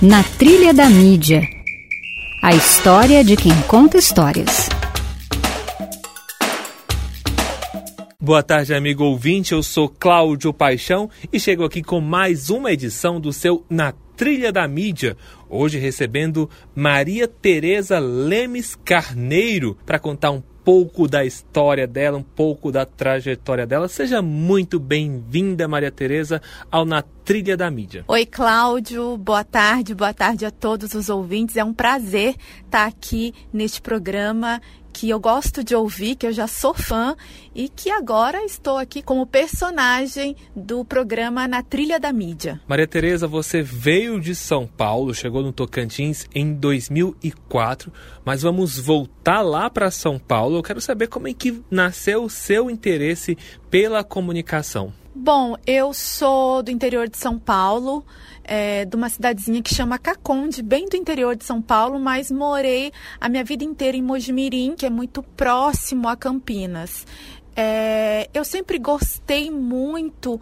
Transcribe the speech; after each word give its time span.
Na 0.00 0.22
Trilha 0.22 0.72
da 0.72 0.88
Mídia. 0.88 1.42
A 2.40 2.54
história 2.54 3.24
de 3.24 3.34
quem 3.34 3.50
conta 3.62 3.98
histórias. 3.98 4.68
Boa 8.20 8.40
tarde, 8.40 8.72
amigo 8.72 9.02
ouvinte. 9.02 9.54
Eu 9.54 9.60
sou 9.60 9.88
Cláudio 9.88 10.54
Paixão 10.54 11.10
e 11.32 11.40
chego 11.40 11.64
aqui 11.64 11.82
com 11.82 12.00
mais 12.00 12.48
uma 12.48 12.70
edição 12.70 13.20
do 13.20 13.32
seu 13.32 13.66
Na 13.68 13.90
Trilha 14.16 14.52
da 14.52 14.68
Mídia. 14.68 15.16
Hoje 15.50 15.78
recebendo 15.78 16.48
Maria 16.76 17.26
Tereza 17.26 17.98
Lemes 17.98 18.76
Carneiro 18.76 19.76
para 19.84 19.98
contar 19.98 20.30
um 20.30 20.40
pouco 20.68 21.08
da 21.08 21.24
história 21.24 21.86
dela, 21.86 22.18
um 22.18 22.22
pouco 22.22 22.70
da 22.70 22.84
trajetória 22.84 23.66
dela. 23.66 23.88
Seja 23.88 24.20
muito 24.20 24.78
bem-vinda, 24.78 25.66
Maria 25.66 25.90
Tereza, 25.90 26.42
ao 26.70 26.84
Na 26.84 27.00
Trilha 27.00 27.56
da 27.56 27.70
Mídia. 27.70 28.04
Oi, 28.06 28.26
Cláudio. 28.26 29.16
Boa 29.16 29.42
tarde, 29.42 29.94
boa 29.94 30.12
tarde 30.12 30.44
a 30.44 30.50
todos 30.50 30.92
os 30.92 31.08
ouvintes. 31.08 31.56
É 31.56 31.64
um 31.64 31.72
prazer 31.72 32.34
estar 32.66 32.86
aqui 32.86 33.32
neste 33.50 33.80
programa 33.80 34.60
que 34.98 35.08
eu 35.08 35.20
gosto 35.20 35.62
de 35.62 35.76
ouvir, 35.76 36.16
que 36.16 36.26
eu 36.26 36.32
já 36.32 36.48
sou 36.48 36.74
fã 36.74 37.14
e 37.54 37.68
que 37.68 37.88
agora 37.88 38.44
estou 38.44 38.76
aqui 38.76 39.00
como 39.00 39.24
personagem 39.24 40.34
do 40.56 40.84
programa 40.84 41.46
Na 41.46 41.62
Trilha 41.62 42.00
da 42.00 42.12
Mídia. 42.12 42.60
Maria 42.66 42.84
Tereza, 42.84 43.28
você 43.28 43.62
veio 43.62 44.20
de 44.20 44.34
São 44.34 44.66
Paulo, 44.66 45.14
chegou 45.14 45.40
no 45.40 45.52
Tocantins 45.52 46.26
em 46.34 46.52
2004, 46.52 47.92
mas 48.24 48.42
vamos 48.42 48.76
voltar 48.76 49.40
lá 49.40 49.70
para 49.70 49.88
São 49.92 50.18
Paulo. 50.18 50.56
Eu 50.56 50.64
quero 50.64 50.80
saber 50.80 51.06
como 51.06 51.28
é 51.28 51.32
que 51.32 51.62
nasceu 51.70 52.24
o 52.24 52.30
seu 52.30 52.68
interesse 52.68 53.38
pela 53.70 54.02
comunicação. 54.02 54.92
Bom, 55.14 55.56
eu 55.64 55.92
sou 55.94 56.60
do 56.60 56.72
interior 56.72 57.08
de 57.08 57.18
São 57.18 57.38
Paulo, 57.38 58.04
é, 58.48 58.86
de 58.86 58.96
uma 58.96 59.10
cidadezinha 59.10 59.62
que 59.62 59.74
chama 59.74 59.98
Caconde, 59.98 60.62
bem 60.62 60.88
do 60.88 60.96
interior 60.96 61.36
de 61.36 61.44
São 61.44 61.60
Paulo, 61.60 62.00
mas 62.00 62.30
morei 62.30 62.90
a 63.20 63.28
minha 63.28 63.44
vida 63.44 63.62
inteira 63.62 63.96
em 63.96 64.02
Mojimirim, 64.02 64.74
que 64.74 64.86
é 64.86 64.90
muito 64.90 65.22
próximo 65.22 66.08
a 66.08 66.16
Campinas. 66.16 67.06
É, 67.54 68.30
eu 68.32 68.44
sempre 68.44 68.78
gostei 68.78 69.50
muito 69.50 70.40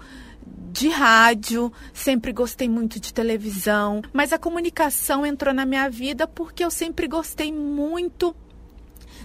de 0.70 0.88
rádio, 0.88 1.72
sempre 1.92 2.32
gostei 2.32 2.68
muito 2.68 3.00
de 3.00 3.12
televisão, 3.12 4.02
mas 4.12 4.32
a 4.32 4.38
comunicação 4.38 5.26
entrou 5.26 5.52
na 5.52 5.66
minha 5.66 5.88
vida 5.90 6.28
porque 6.28 6.64
eu 6.64 6.70
sempre 6.70 7.08
gostei 7.08 7.50
muito 7.50 8.36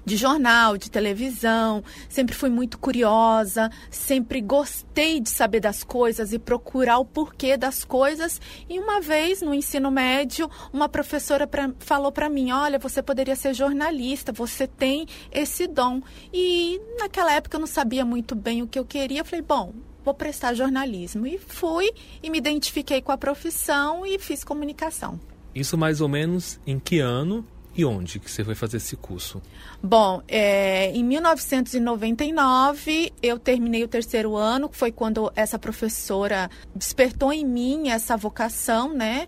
de 0.05 0.17
jornal, 0.17 0.77
de 0.77 0.89
televisão, 0.89 1.83
sempre 2.09 2.35
fui 2.35 2.49
muito 2.49 2.77
curiosa, 2.77 3.69
sempre 3.89 4.41
gostei 4.41 5.19
de 5.19 5.29
saber 5.29 5.59
das 5.59 5.83
coisas 5.83 6.33
e 6.33 6.39
procurar 6.39 6.97
o 6.97 7.05
porquê 7.05 7.55
das 7.57 7.83
coisas. 7.83 8.41
E 8.69 8.79
uma 8.79 8.99
vez 8.99 9.41
no 9.41 9.53
ensino 9.53 9.91
médio, 9.91 10.49
uma 10.73 10.89
professora 10.89 11.45
pra, 11.45 11.71
falou 11.79 12.11
para 12.11 12.29
mim: 12.29 12.51
Olha, 12.51 12.79
você 12.79 13.01
poderia 13.01 13.35
ser 13.35 13.53
jornalista, 13.53 14.31
você 14.31 14.67
tem 14.67 15.05
esse 15.31 15.67
dom. 15.67 16.01
E 16.33 16.79
naquela 16.99 17.33
época 17.33 17.57
eu 17.57 17.59
não 17.59 17.67
sabia 17.67 18.05
muito 18.05 18.35
bem 18.35 18.61
o 18.61 18.67
que 18.67 18.79
eu 18.79 18.85
queria. 18.85 19.19
Eu 19.19 19.25
falei: 19.25 19.43
Bom, 19.43 19.73
vou 20.03 20.13
prestar 20.13 20.53
jornalismo. 20.53 21.25
E 21.27 21.37
fui 21.37 21.91
e 22.21 22.29
me 22.29 22.37
identifiquei 22.37 23.01
com 23.01 23.11
a 23.11 23.17
profissão 23.17 24.05
e 24.05 24.17
fiz 24.19 24.43
comunicação. 24.43 25.19
Isso 25.53 25.77
mais 25.77 26.01
ou 26.01 26.07
menos 26.07 26.59
em 26.65 26.79
que 26.79 26.99
ano 26.99 27.45
e 27.75 27.85
onde 27.85 28.19
que 28.19 28.29
você 28.29 28.43
foi 28.43 28.55
fazer 28.55 28.77
esse 28.77 28.95
curso? 28.95 29.41
Bom, 29.81 30.21
é, 30.27 30.91
em 30.91 31.03
1999 31.03 33.13
eu 33.21 33.39
terminei 33.39 33.83
o 33.83 33.87
terceiro 33.87 34.35
ano, 34.35 34.69
foi 34.71 34.91
quando 34.91 35.31
essa 35.35 35.57
professora 35.57 36.49
despertou 36.75 37.31
em 37.31 37.45
mim 37.45 37.89
essa 37.89 38.17
vocação, 38.17 38.93
né? 38.93 39.27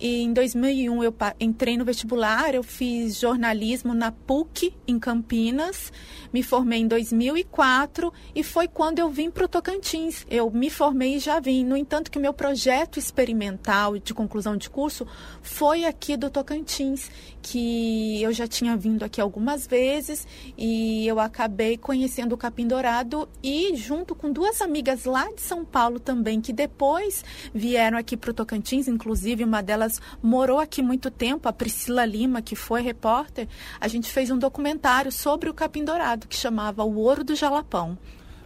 E 0.00 0.22
em 0.22 0.32
2001 0.32 1.02
eu 1.02 1.14
entrei 1.40 1.76
no 1.76 1.84
vestibular, 1.84 2.54
eu 2.54 2.62
fiz 2.62 3.18
jornalismo 3.18 3.92
na 3.92 4.12
PUC 4.12 4.72
em 4.86 4.96
Campinas, 4.96 5.92
me 6.32 6.42
formei 6.42 6.80
em 6.80 6.88
2004 6.88 8.12
e 8.34 8.42
foi 8.42 8.68
quando 8.68 8.98
eu 8.98 9.08
vim 9.08 9.30
para 9.30 9.44
o 9.44 9.48
Tocantins. 9.48 10.26
Eu 10.30 10.50
me 10.50 10.70
formei 10.70 11.16
e 11.16 11.18
já 11.18 11.40
vim. 11.40 11.64
No 11.64 11.76
entanto, 11.76 12.10
que 12.10 12.18
o 12.18 12.20
meu 12.20 12.32
projeto 12.32 12.98
experimental 12.98 13.98
de 13.98 14.12
conclusão 14.14 14.56
de 14.56 14.68
curso 14.68 15.06
foi 15.42 15.84
aqui 15.84 16.16
do 16.16 16.30
Tocantins, 16.30 17.10
que 17.42 18.22
eu 18.22 18.32
já 18.32 18.46
tinha 18.46 18.76
vindo 18.76 19.04
aqui 19.04 19.20
algumas 19.20 19.66
vezes 19.66 20.26
e 20.56 21.06
eu 21.06 21.18
acabei 21.20 21.76
conhecendo 21.76 22.34
o 22.34 22.38
Capim 22.38 22.66
Dourado 22.66 23.28
e 23.42 23.74
junto 23.76 24.14
com 24.14 24.32
duas 24.32 24.60
amigas 24.60 25.04
lá 25.04 25.30
de 25.32 25.40
São 25.40 25.64
Paulo 25.64 25.98
também, 25.98 26.40
que 26.40 26.52
depois 26.52 27.24
vieram 27.54 27.96
aqui 27.96 28.16
para 28.16 28.30
o 28.30 28.34
Tocantins, 28.34 28.88
inclusive 28.88 29.44
uma 29.44 29.62
delas 29.62 30.00
morou 30.22 30.58
aqui 30.58 30.82
muito 30.82 31.10
tempo, 31.10 31.48
a 31.48 31.52
Priscila 31.52 32.04
Lima, 32.04 32.42
que 32.42 32.56
foi 32.56 32.82
repórter, 32.82 33.48
a 33.80 33.88
gente 33.88 34.10
fez 34.10 34.30
um 34.30 34.38
documentário 34.38 35.12
sobre 35.12 35.48
o 35.48 35.54
capim 35.54 35.84
dourado, 35.84 36.17
que 36.26 36.36
chamava 36.36 36.82
O 36.82 36.96
Ouro 36.96 37.22
do 37.22 37.36
Jalapão. 37.36 37.98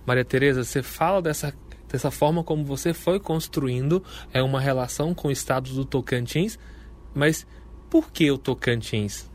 Maria 0.05 0.25
Tereza, 0.25 0.65
você 0.65 0.83
fala 0.83 1.23
dessa 1.23 1.55
dessa 1.89 2.11
forma 2.11 2.43
como 2.43 2.65
você 2.65 2.95
foi 2.95 3.21
construindo 3.21 4.03
é 4.33 4.43
uma 4.43 4.59
relação 4.59 5.15
com 5.15 5.29
o 5.29 5.31
estado 5.31 5.71
do 5.75 5.85
Tocantins, 5.85 6.59
mas 7.15 7.47
por 7.91 8.11
que 8.11 8.31
o 8.31 8.39
Tocantins? 8.39 9.31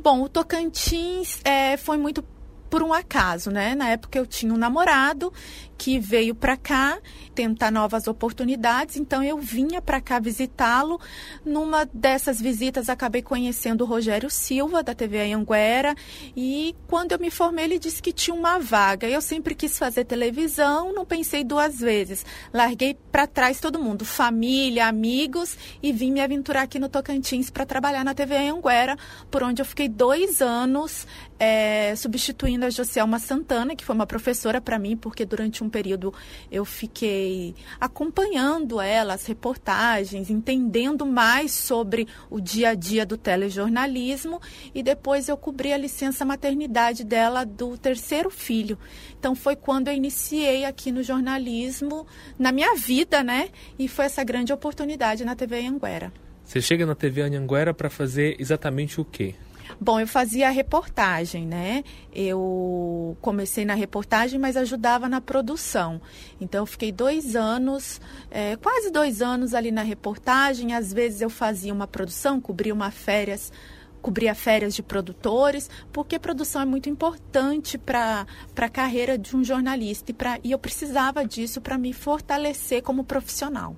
Bom, 0.00 0.22
o 0.22 0.28
Tocantins 0.28 1.40
é, 1.44 1.76
foi 1.76 1.98
muito 1.98 2.24
por 2.70 2.82
um 2.82 2.94
acaso, 2.94 3.50
né? 3.50 3.74
Na 3.74 3.88
época 3.88 4.16
eu 4.16 4.24
tinha 4.24 4.54
um 4.54 4.56
namorado 4.56 5.32
que 5.76 5.98
veio 5.98 6.34
para 6.34 6.58
cá 6.58 6.98
tentar 7.34 7.70
novas 7.70 8.06
oportunidades, 8.06 8.96
então 8.96 9.22
eu 9.22 9.38
vinha 9.38 9.80
para 9.80 9.98
cá 9.98 10.18
visitá-lo. 10.18 11.00
Numa 11.42 11.86
dessas 11.86 12.38
visitas 12.38 12.90
acabei 12.90 13.22
conhecendo 13.22 13.80
o 13.80 13.86
Rogério 13.86 14.28
Silva 14.28 14.82
da 14.82 14.94
TV 14.94 15.22
Anhanguera 15.22 15.94
e 16.36 16.76
quando 16.86 17.12
eu 17.12 17.18
me 17.18 17.30
formei 17.30 17.64
ele 17.64 17.78
disse 17.78 18.02
que 18.02 18.12
tinha 18.12 18.34
uma 18.34 18.58
vaga. 18.58 19.08
Eu 19.08 19.22
sempre 19.22 19.54
quis 19.54 19.78
fazer 19.78 20.04
televisão, 20.04 20.92
não 20.92 21.06
pensei 21.06 21.42
duas 21.42 21.80
vezes. 21.80 22.26
Larguei 22.52 22.94
para 23.10 23.26
trás 23.26 23.58
todo 23.58 23.82
mundo, 23.82 24.04
família, 24.04 24.86
amigos 24.86 25.56
e 25.82 25.92
vim 25.92 26.12
me 26.12 26.20
aventurar 26.20 26.62
aqui 26.62 26.78
no 26.78 26.90
Tocantins 26.90 27.48
para 27.48 27.64
trabalhar 27.64 28.04
na 28.04 28.14
TV 28.14 28.36
Anhanguera, 28.36 28.98
por 29.30 29.42
onde 29.42 29.62
eu 29.62 29.66
fiquei 29.66 29.88
dois 29.88 30.42
anos 30.42 31.06
é, 31.38 31.96
substituindo 31.96 32.59
a 32.66 32.70
Joselma 32.70 33.18
Santana, 33.18 33.74
que 33.74 33.84
foi 33.84 33.94
uma 33.94 34.06
professora 34.06 34.60
para 34.60 34.78
mim, 34.78 34.96
porque 34.96 35.24
durante 35.24 35.62
um 35.62 35.68
período 35.68 36.12
eu 36.50 36.64
fiquei 36.64 37.54
acompanhando 37.80 38.80
ela, 38.80 39.14
as 39.14 39.26
reportagens, 39.26 40.30
entendendo 40.30 41.04
mais 41.06 41.52
sobre 41.52 42.06
o 42.28 42.40
dia 42.40 42.70
a 42.70 42.74
dia 42.74 43.04
do 43.04 43.16
telejornalismo 43.16 44.40
e 44.74 44.82
depois 44.82 45.28
eu 45.28 45.36
cobri 45.36 45.72
a 45.72 45.76
licença 45.76 46.24
maternidade 46.24 47.04
dela 47.04 47.44
do 47.44 47.76
terceiro 47.76 48.30
filho. 48.30 48.78
Então 49.18 49.34
foi 49.34 49.56
quando 49.56 49.88
eu 49.88 49.94
iniciei 49.94 50.64
aqui 50.64 50.90
no 50.90 51.02
jornalismo, 51.02 52.06
na 52.38 52.52
minha 52.52 52.74
vida, 52.74 53.22
né? 53.22 53.48
E 53.78 53.88
foi 53.88 54.06
essa 54.06 54.24
grande 54.24 54.52
oportunidade 54.52 55.24
na 55.24 55.36
TV 55.36 55.60
Anhanguera. 55.60 56.12
Você 56.44 56.60
chega 56.60 56.84
na 56.84 56.94
TV 56.94 57.22
Anhanguera 57.22 57.72
para 57.72 57.88
fazer 57.88 58.36
exatamente 58.40 59.00
o 59.00 59.04
quê? 59.04 59.34
Bom, 59.78 60.00
eu 60.00 60.06
fazia 60.06 60.50
reportagem, 60.50 61.46
né? 61.46 61.84
Eu 62.12 63.16
comecei 63.20 63.64
na 63.64 63.74
reportagem, 63.74 64.38
mas 64.38 64.56
ajudava 64.56 65.08
na 65.08 65.20
produção. 65.20 66.00
Então, 66.40 66.62
eu 66.62 66.66
fiquei 66.66 66.90
dois 66.90 67.36
anos, 67.36 68.00
é, 68.30 68.56
quase 68.56 68.90
dois 68.90 69.20
anos 69.20 69.52
ali 69.54 69.70
na 69.70 69.82
reportagem. 69.82 70.74
Às 70.74 70.92
vezes 70.92 71.20
eu 71.20 71.30
fazia 71.30 71.72
uma 71.72 71.86
produção, 71.86 72.40
cobria 72.40 72.72
uma 72.72 72.90
férias 72.90 73.52
cobria 74.00 74.34
férias 74.34 74.74
de 74.74 74.82
produtores, 74.82 75.68
porque 75.92 76.18
produção 76.18 76.62
é 76.62 76.64
muito 76.64 76.88
importante 76.88 77.76
para 77.76 78.26
a 78.56 78.68
carreira 78.68 79.18
de 79.18 79.36
um 79.36 79.44
jornalista 79.44 80.10
e, 80.10 80.14
pra, 80.14 80.40
e 80.42 80.52
eu 80.52 80.58
precisava 80.58 81.24
disso 81.24 81.60
para 81.60 81.76
me 81.76 81.92
fortalecer 81.92 82.82
como 82.82 83.04
profissional. 83.04 83.76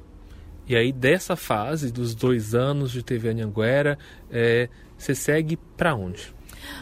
E 0.66 0.76
aí, 0.76 0.92
dessa 0.92 1.34
fase, 1.34 1.90
dos 1.90 2.14
dois 2.14 2.54
anos 2.54 2.92
de 2.92 3.02
TV 3.02 3.30
Anhanguera, 3.30 3.98
é, 4.30 4.68
você 5.02 5.14
segue 5.14 5.56
para 5.76 5.94
onde? 5.94 6.32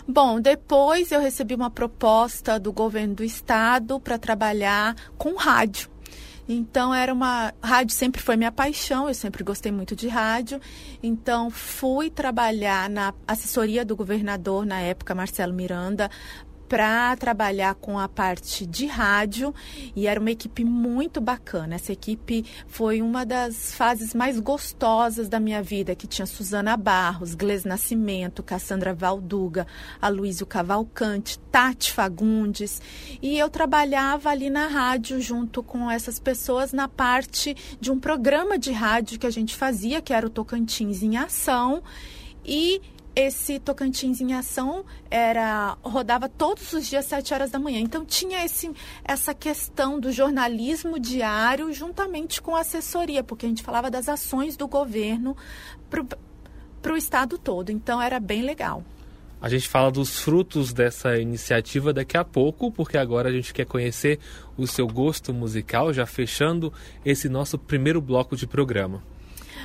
Bom, 0.07 0.41
depois 0.41 1.11
eu 1.11 1.21
recebi 1.21 1.55
uma 1.55 1.71
proposta 1.71 2.59
do 2.61 2.73
governo 2.73 3.15
do 3.15 3.25
estado 3.25 3.99
para 3.99 4.19
trabalhar 4.19 4.95
com 5.17 5.35
rádio. 5.37 5.89
Então 6.47 6.93
era 6.93 7.13
uma 7.13 7.55
rádio 7.63 7.95
sempre 7.95 8.21
foi 8.21 8.37
minha 8.37 8.51
paixão, 8.51 9.07
eu 9.07 9.15
sempre 9.15 9.45
gostei 9.45 9.71
muito 9.71 9.95
de 9.95 10.09
rádio. 10.09 10.61
Então 11.03 11.49
fui 11.49 12.11
trabalhar 12.11 12.91
na 12.91 13.15
assessoria 13.27 13.85
do 13.85 13.95
governador 13.97 14.67
na 14.67 14.81
época 14.81 15.15
Marcelo 15.15 15.55
Miranda 15.55 16.11
para 16.71 17.17
trabalhar 17.17 17.75
com 17.75 17.99
a 17.99 18.09
parte 18.09 18.65
de 18.65 18.87
rádio 18.87 19.53
e 19.97 20.07
era 20.07 20.21
uma 20.21 20.31
equipe 20.31 20.65
muito 20.65 21.21
bacana. 21.21 21.75
Essa 21.75 21.93
equipe 21.93 22.47
foi 22.69 23.03
uma 23.03 23.27
das 23.27 23.75
fases 23.75 24.15
mais 24.15 24.39
gostosas 24.39 25.29
da 25.29 25.41
minha 25.41 25.61
vida, 25.65 25.97
que 25.97 26.07
tinha 26.07 26.27
Suzana 26.27 26.77
Barros, 26.77 27.35
Gles 27.35 27.65
Nascimento, 27.65 28.41
Cassandra 28.41 28.95
Valduga, 28.95 29.67
Aloysio 30.01 30.47
Cavalcante, 30.47 31.41
Tati 31.51 31.91
Fagundes. 31.91 32.81
E 33.21 33.37
eu 33.37 33.51
trabalhava 33.51 34.31
ali 34.31 34.49
na 34.49 34.69
rádio 34.69 35.21
junto 35.21 35.65
com 35.65 35.91
essas 35.91 36.21
pessoas 36.21 36.73
na 36.73 36.87
parte 36.87 37.57
de 37.81 37.91
um 37.91 37.99
programa 37.99 38.57
de 38.57 38.71
rádio 38.71 39.19
que 39.19 39.27
a 39.27 39.31
gente 39.31 39.57
fazia, 39.57 40.01
que 40.01 40.13
era 40.13 40.25
o 40.25 40.31
Tocantins 40.31 41.03
em 41.03 41.17
Ação. 41.17 41.83
E 42.45 42.81
esse 43.15 43.59
Tocantins 43.59 44.21
em 44.21 44.33
Ação 44.35 44.85
era 45.11 45.77
rodava 45.83 46.29
todos 46.29 46.73
os 46.73 46.89
dias 46.89 47.05
7 47.07 47.35
horas 47.35 47.51
da 47.51 47.59
manhã. 47.59 47.81
Então 47.81 48.05
tinha 48.05 48.45
esse, 48.45 48.71
essa 49.05 49.35
questão 49.35 49.99
do 49.99 50.13
jornalismo 50.13 50.99
diário 50.99 51.73
juntamente 51.73 52.41
com 52.41 52.55
a 52.55 52.61
assessoria, 52.61 53.23
porque 53.23 53.47
a 53.47 53.49
gente 53.49 53.63
falava 53.63 53.91
das 53.91 54.09
ações 54.09 54.57
do 54.57 54.69
governo 54.69 55.37
para 55.89 56.93
o 56.93 56.97
estado 56.97 57.37
todo. 57.37 57.71
Então 57.71 58.01
era 58.01 58.21
bem 58.21 58.43
legal. 58.43 58.85
A 59.41 59.49
gente 59.49 59.69
fala 59.69 59.91
dos 59.91 60.19
frutos 60.19 60.71
dessa 60.71 61.17
iniciativa 61.17 61.95
daqui 61.95 62.17
a 62.17 62.25
pouco, 62.25 62.71
porque 62.71 62.99
agora 62.99 63.31
a 63.31 63.33
gente 63.33 63.55
quer 63.55 63.65
conhecer 63.65 64.19
o 64.55 64.67
seu 64.67 64.87
gosto 64.87 65.33
musical, 65.33 65.95
já 65.95 66.05
fechando 66.05 66.71
esse 67.05 67.27
nosso 67.27 67.59
primeiro 67.59 68.03
bloco 68.03 68.37
de 68.37 68.47
programa. 68.47 69.03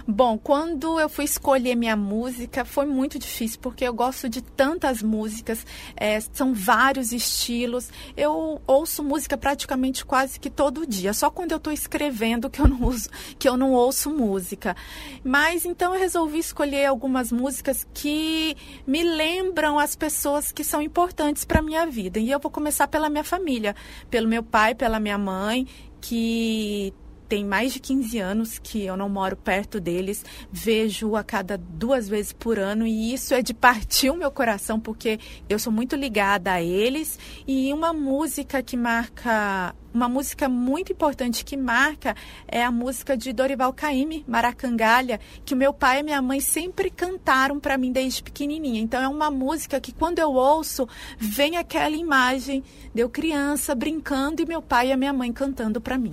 Bom, 0.08 0.38
quando 0.38 1.00
eu 1.00 1.10
fui 1.10 1.26
escolher 1.26 1.74
minha 1.74 1.96
música, 1.96 2.64
foi 2.64 2.86
muito 2.86 3.18
difícil, 3.18 3.58
porque 3.60 3.84
eu 3.84 3.94
gosto 3.94 4.30
de 4.30 4.40
tantas 4.40 5.02
músicas, 5.02 5.66
é, 5.96 6.20
são 6.20 6.54
vários 6.54 7.12
estilos. 7.12 7.90
Eu 8.16 8.62
ouço 8.68 9.04
música 9.04 9.36
praticamente 9.36 10.06
quase 10.06 10.40
que 10.40 10.48
todo 10.48 10.86
dia, 10.86 11.12
só 11.12 11.32
quando 11.32 11.54
eu 11.54 11.58
estou 11.58 11.74
escrevendo 11.74 12.52
que 12.52 12.62
eu 12.62 12.68
não 12.68 12.84
uso, 12.84 13.10
que 13.40 13.50
eu 13.50 13.58
não 13.58 13.72
ouço 13.72 14.12
música. 14.12 14.76
Mas 15.24 15.66
então 15.66 15.96
eu 15.96 16.00
resolvi 16.00 16.38
escolher 16.38 16.86
algumas 16.86 17.32
músicas 17.32 17.88
que 17.92 18.56
me 18.86 19.02
lembram 19.02 19.80
as 19.80 19.96
pessoas 19.96 20.52
que 20.52 20.64
são 20.64 20.84
importantes 20.84 21.44
para 21.44 21.64
minha 21.64 21.88
vida. 21.88 22.20
E 22.20 22.30
eu 22.30 22.40
vou 22.40 22.52
começar 22.52 22.88
pela 22.88 23.10
minha 23.10 23.24
família, 23.24 23.76
pelo 24.12 24.28
meu 24.28 24.44
pai, 24.44 24.76
pela 24.76 25.00
minha 25.00 25.18
mãe, 25.18 25.68
que 26.00 26.94
tem 27.28 27.44
mais 27.44 27.74
de 27.74 27.80
15 27.80 28.20
anos 28.20 28.60
que 28.60 28.84
eu 28.84 28.96
não 28.96 29.10
moro 29.10 29.36
perto 29.36 29.80
deles, 29.80 30.24
vejo 30.52 31.16
a 31.16 31.24
cada 31.24 31.58
duas 31.58 32.08
vezes 32.08 32.34
por 32.34 32.60
ano 32.60 32.86
e 32.86 33.14
isso 33.14 33.34
é 33.34 33.42
de 33.42 33.54
partir 33.54 34.10
o 34.10 34.16
meu 34.16 34.32
coração 34.32 34.80
porque 34.80 35.20
eu 35.50 35.60
sou 35.60 35.72
muito 35.72 35.96
ligada 35.96 36.52
a 36.52 36.62
eles 36.62 37.20
e 37.48 37.72
uma 37.74 37.94
música 37.94 38.62
que 38.62 38.78
marca 38.78 39.76
uma 39.96 40.10
música 40.10 40.50
muito 40.50 40.92
importante 40.92 41.46
que 41.46 41.56
marca 41.56 42.18
é 42.50 42.62
a 42.62 42.70
música 42.70 43.16
de 43.16 43.32
Dorival 43.32 43.72
Caymmi, 43.72 44.26
Maracangalha, 44.28 45.22
que 45.46 45.56
meu 45.56 45.74
pai 45.74 46.02
e 46.02 46.04
minha 46.04 46.22
mãe 46.22 46.42
sempre 46.42 46.90
cantaram 46.90 47.62
para 47.62 47.78
mim 47.78 47.94
desde 47.94 48.22
pequenininha. 48.22 48.82
Então 48.82 49.02
é 49.02 49.08
uma 49.08 49.32
música 49.32 49.80
que 49.80 49.94
quando 49.94 50.20
eu 50.20 50.34
ouço, 50.34 50.86
vem 51.18 51.56
aquela 51.56 51.96
imagem 51.96 52.62
de 52.94 53.02
eu 53.02 53.10
criança 53.10 53.74
brincando 53.74 54.42
e 54.42 54.46
meu 54.46 54.62
pai 54.62 54.90
e 54.90 54.92
a 54.92 54.98
minha 54.98 55.14
mãe 55.14 55.32
cantando 55.32 55.80
para 55.80 55.98
mim. 55.98 56.12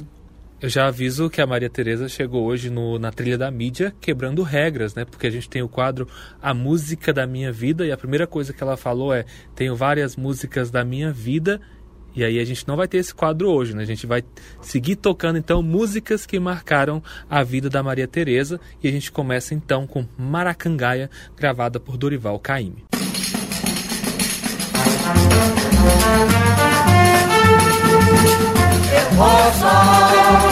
Eu 0.62 0.68
já 0.68 0.86
aviso 0.86 1.28
que 1.28 1.40
a 1.40 1.46
Maria 1.46 1.68
Tereza 1.68 2.08
chegou 2.08 2.44
hoje 2.44 2.70
no, 2.70 2.96
na 2.96 3.10
trilha 3.10 3.36
da 3.36 3.50
mídia 3.50 3.92
quebrando 4.00 4.44
regras, 4.44 4.94
né? 4.94 5.04
Porque 5.04 5.26
a 5.26 5.30
gente 5.30 5.48
tem 5.48 5.60
o 5.60 5.68
quadro 5.68 6.06
A 6.40 6.54
Música 6.54 7.12
da 7.12 7.26
Minha 7.26 7.50
Vida 7.50 7.84
e 7.84 7.90
a 7.90 7.96
primeira 7.96 8.28
coisa 8.28 8.52
que 8.52 8.62
ela 8.62 8.76
falou 8.76 9.12
é: 9.12 9.24
tenho 9.56 9.74
várias 9.74 10.14
músicas 10.14 10.70
da 10.70 10.84
minha 10.84 11.10
vida. 11.10 11.60
E 12.14 12.22
aí 12.22 12.38
a 12.38 12.44
gente 12.44 12.68
não 12.68 12.76
vai 12.76 12.86
ter 12.86 12.98
esse 12.98 13.12
quadro 13.12 13.50
hoje, 13.50 13.74
né? 13.74 13.82
A 13.82 13.86
gente 13.86 14.06
vai 14.06 14.22
seguir 14.60 14.94
tocando 14.94 15.36
então 15.36 15.60
músicas 15.64 16.24
que 16.24 16.38
marcaram 16.38 17.02
a 17.28 17.42
vida 17.42 17.68
da 17.68 17.82
Maria 17.82 18.06
Tereza 18.06 18.60
e 18.80 18.86
a 18.86 18.92
gente 18.92 19.10
começa 19.10 19.54
então 19.54 19.84
com 19.84 20.06
Maracangaia, 20.16 21.10
gravada 21.36 21.80
por 21.80 21.96
Dorival 21.96 22.38
Caymmi. 22.38 22.84
Eu 28.94 29.10
vou 29.16 30.51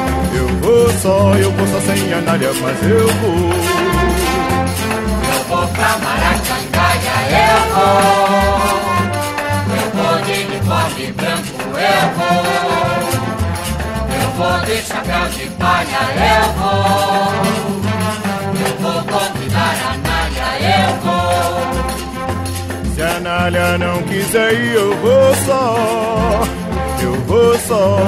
Eu 0.71 0.77
vou 0.77 0.89
só. 0.99 1.33
Eu 1.35 1.51
vou 1.51 1.67
só 1.67 1.81
sem 1.81 2.13
a 2.13 2.21
Nália, 2.21 2.53
mas 2.61 2.81
eu 2.83 3.07
vou. 3.07 3.51
Eu 5.33 5.43
vou 5.49 5.67
pra 5.67 5.97
Maracangalha, 5.97 7.15
eu 7.29 7.59
vou. 7.73 7.91
Eu 9.75 9.87
vou 9.91 10.15
de 10.21 10.31
uniforme 10.45 11.05
branco, 11.11 11.61
eu 11.75 12.05
vou. 12.15 12.43
Eu 14.15 14.27
vou 14.37 14.57
de 14.65 14.77
chapéu 14.81 15.25
de 15.27 15.45
palha, 15.57 16.03
eu 16.15 16.47
vou. 16.53 17.31
Eu 18.61 18.73
vou 18.79 18.99
convidar 19.03 19.75
a 19.83 19.93
Nália, 20.07 20.49
eu 20.79 20.91
vou. 21.01 21.59
Se 22.95 23.01
a 23.01 23.19
Nália 23.19 23.77
não 23.77 24.01
quiser 24.03 24.53
ir, 24.53 24.75
eu 24.75 24.95
vou 24.97 25.35
só. 25.45 26.47
Eu 27.01 27.13
vou 27.25 27.59
só. 27.59 27.99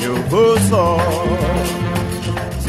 Eu 0.00 0.14
vou 0.28 0.56
só. 0.68 1.09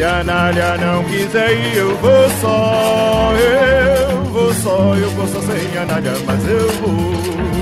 Se 0.02 0.06
a 0.06 0.24
Nália 0.24 0.78
não 0.78 1.04
quiser 1.04 1.52
ir, 1.52 1.78
eu 1.78 1.96
vou 1.98 2.30
só. 2.42 3.34
Eu 3.36 4.24
vou 4.32 4.52
só. 4.52 4.96
Eu 4.96 5.12
vou 5.12 5.28
só 5.28 5.40
sem 5.42 5.78
a 5.78 5.86
Nália, 5.86 6.14
mas 6.26 6.44
eu 6.44 6.70
vou. 6.82 7.61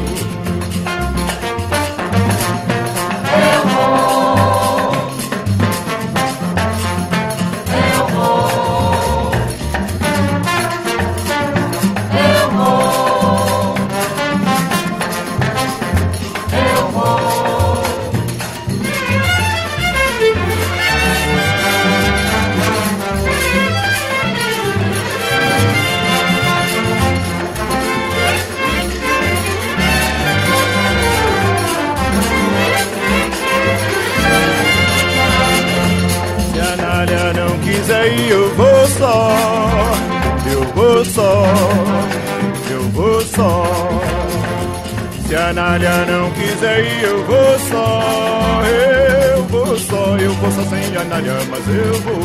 Se 45.30 45.36
a 45.36 45.54
Nália 45.54 46.06
não 46.08 46.32
quiser 46.32 46.84
ir, 46.84 47.04
eu 47.04 47.24
vou 47.24 47.60
só. 47.70 48.64
Eu 48.66 49.44
vou 49.44 49.78
só. 49.78 50.18
Eu 50.18 50.34
vou 50.34 50.52
só 50.52 50.64
sem 50.64 50.98
a 50.98 51.04
Nália, 51.04 51.34
mas 51.52 51.68
eu 51.68 51.94
vou. 52.02 52.16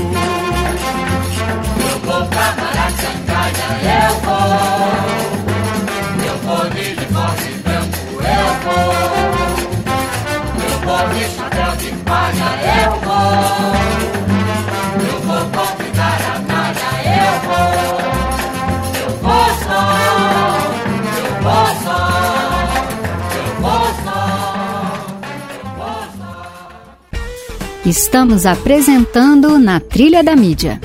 Eu 1.91 1.99
vou 1.99 2.27
pra 2.29 2.55
Maracangalha, 2.57 3.69
eu 4.09 4.15
vou. 4.21 5.05
Eu 6.25 6.37
vou 6.39 6.71
de 6.71 6.81
uniforme 6.81 7.51
branco, 7.63 7.99
eu 8.25 8.49
vou. 8.65 8.95
Eu 10.71 10.79
vou 10.87 11.05
de 11.11 11.25
chapéu 11.37 11.77
de 11.77 11.91
palha, 12.05 12.51
eu 12.87 12.93
vou. 13.01 14.14
Estamos 27.87 28.47
apresentando 28.47 29.59
Na 29.59 29.79
Trilha 29.79 30.25
da 30.25 30.35
Mídia. 30.35 30.81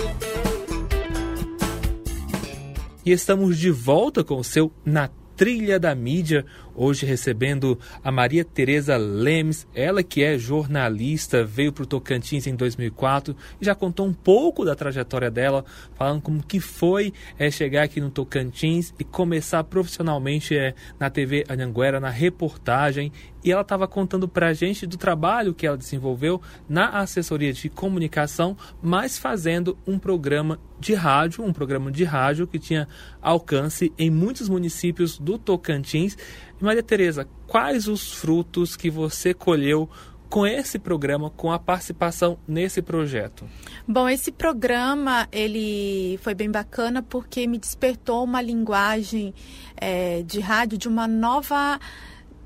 E 3.06 3.12
estamos 3.14 3.58
de 3.58 3.72
volta 3.72 4.22
com 4.22 4.36
o 4.36 4.44
seu 4.44 4.70
Na 4.84 5.10
Trilha 5.38 5.80
da 5.80 5.96
Mídia, 5.96 6.46
hoje 6.80 7.06
recebendo 7.06 7.78
a 8.02 8.10
Maria 8.10 8.46
Tereza 8.46 8.96
Lemes, 8.96 9.68
ela 9.76 10.02
que 10.02 10.24
é 10.24 10.38
jornalista, 10.38 11.44
veio 11.44 11.74
para 11.74 11.84
o 11.84 11.86
Tocantins 11.86 12.48
em 12.48 12.56
2004 12.56 13.36
e 13.60 13.66
já 13.66 13.76
contou 13.76 14.08
um 14.08 14.14
pouco 14.14 14.64
da 14.64 14.76
trajetória 14.76 15.30
dela, 15.30 15.66
falando 15.96 16.22
como 16.22 16.42
que 16.42 16.62
foi 16.62 17.14
é, 17.38 17.52
chegar 17.52 17.84
aqui 17.84 18.00
no 18.00 18.10
Tocantins 18.10 18.94
e 18.98 19.04
começar 19.04 19.62
profissionalmente 19.66 20.58
é, 20.58 20.74
na 20.98 21.10
TV 21.10 21.44
Anhanguera, 21.50 22.00
na 22.00 22.10
reportagem 22.10 23.12
e 23.44 23.52
ela 23.52 23.62
estava 23.62 23.88
contando 23.88 24.28
para 24.28 24.48
a 24.48 24.54
gente 24.54 24.86
do 24.86 24.98
trabalho 24.98 25.54
que 25.54 25.66
ela 25.66 25.78
desenvolveu 25.78 26.42
na 26.68 27.00
assessoria 27.00 27.54
de 27.54 27.70
comunicação, 27.70 28.58
mas 28.82 29.18
fazendo 29.18 29.78
um 29.88 29.98
programa 29.98 30.60
de 30.80 30.94
rádio, 30.94 31.44
um 31.44 31.54
programa 31.54 31.92
de 31.92 32.04
rádio 32.04 32.48
que 32.48 32.60
tinha 32.60 32.88
alcance 33.22 33.94
em 33.98 34.10
muitos 34.10 34.50
municípios 34.50 35.18
do 35.18 35.38
Tocantins. 35.38 36.18
E 36.60 36.64
Maria 36.64 36.84
Tereza, 36.84 37.28
quais 37.48 37.88
os 37.88 38.14
frutos 38.14 38.76
que 38.76 38.90
você 38.90 39.34
colheu 39.34 39.90
com 40.30 40.46
esse 40.46 40.78
programa, 40.78 41.32
com 41.32 41.52
a 41.52 41.58
participação 41.58 42.38
nesse 42.48 42.82
projeto? 42.82 43.46
Bom, 43.88 44.08
esse 44.08 44.32
programa 44.32 45.28
ele 45.32 46.20
foi 46.22 46.36
bem 46.36 46.52
bacana 46.52 47.02
porque 47.02 47.48
me 47.48 47.58
despertou 47.58 48.24
uma 48.24 48.42
linguagem 48.42 49.34
é, 49.76 50.22
de 50.22 50.40
rádio 50.40 50.78
de 50.78 50.88
uma 50.88 51.08
nova 51.08 51.80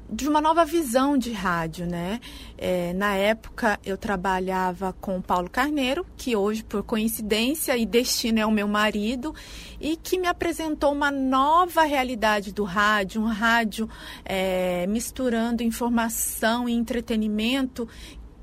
de 0.10 0.28
uma 0.28 0.42
nova 0.42 0.66
visão 0.66 1.18
de 1.18 1.32
rádio, 1.32 1.86
né? 1.86 2.20
É, 2.58 2.94
na 2.94 3.16
época 3.16 3.80
eu 3.86 3.98
trabalhava 3.98 4.94
com 5.00 5.22
Paulo 5.22 5.50
Carneiro, 5.50 6.06
que 6.16 6.36
hoje 6.36 6.64
por 6.64 6.84
coincidência 6.84 7.76
e 7.78 7.86
destino 7.86 8.40
é 8.40 8.46
o 8.46 8.52
meu 8.52 8.68
marido, 8.68 9.34
e 9.80 9.96
que 9.96 10.18
me 10.20 10.28
apresentou 10.28 10.92
uma 10.92 11.12
nova 11.12 11.84
realidade 11.84 12.54
do 12.54 12.64
rádio, 12.64 13.22
um 13.22 13.28
rádio 13.28 13.90
é, 14.24 14.86
misturando 14.88 15.64
informação 15.64 16.70
e 16.70 16.74
entretenimento 16.74 17.88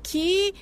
que 0.03 0.53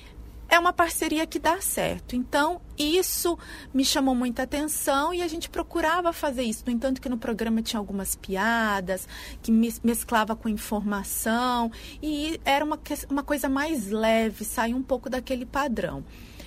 é 0.48 0.58
uma 0.58 0.72
parceria 0.72 1.26
que 1.26 1.38
dá 1.38 1.60
certo. 1.60 2.16
Então, 2.16 2.60
isso 2.82 3.38
me 3.72 3.84
chamou 3.84 4.14
muita 4.14 4.42
atenção 4.42 5.12
e 5.12 5.22
a 5.22 5.28
gente 5.28 5.48
procurava 5.48 6.12
fazer 6.12 6.42
isso. 6.42 6.64
No 6.66 6.72
entanto, 6.72 7.00
que 7.00 7.08
no 7.08 7.18
programa 7.18 7.62
tinha 7.62 7.78
algumas 7.78 8.16
piadas, 8.16 9.06
que 9.42 9.52
mesclava 9.52 10.34
com 10.34 10.48
informação, 10.48 11.70
e 12.02 12.40
era 12.44 12.64
uma, 12.64 12.78
uma 13.08 13.22
coisa 13.22 13.48
mais 13.48 13.90
leve, 13.90 14.44
sair 14.44 14.74
um 14.74 14.82
pouco 14.82 15.08
daquele 15.08 15.46
padrão. 15.46 16.04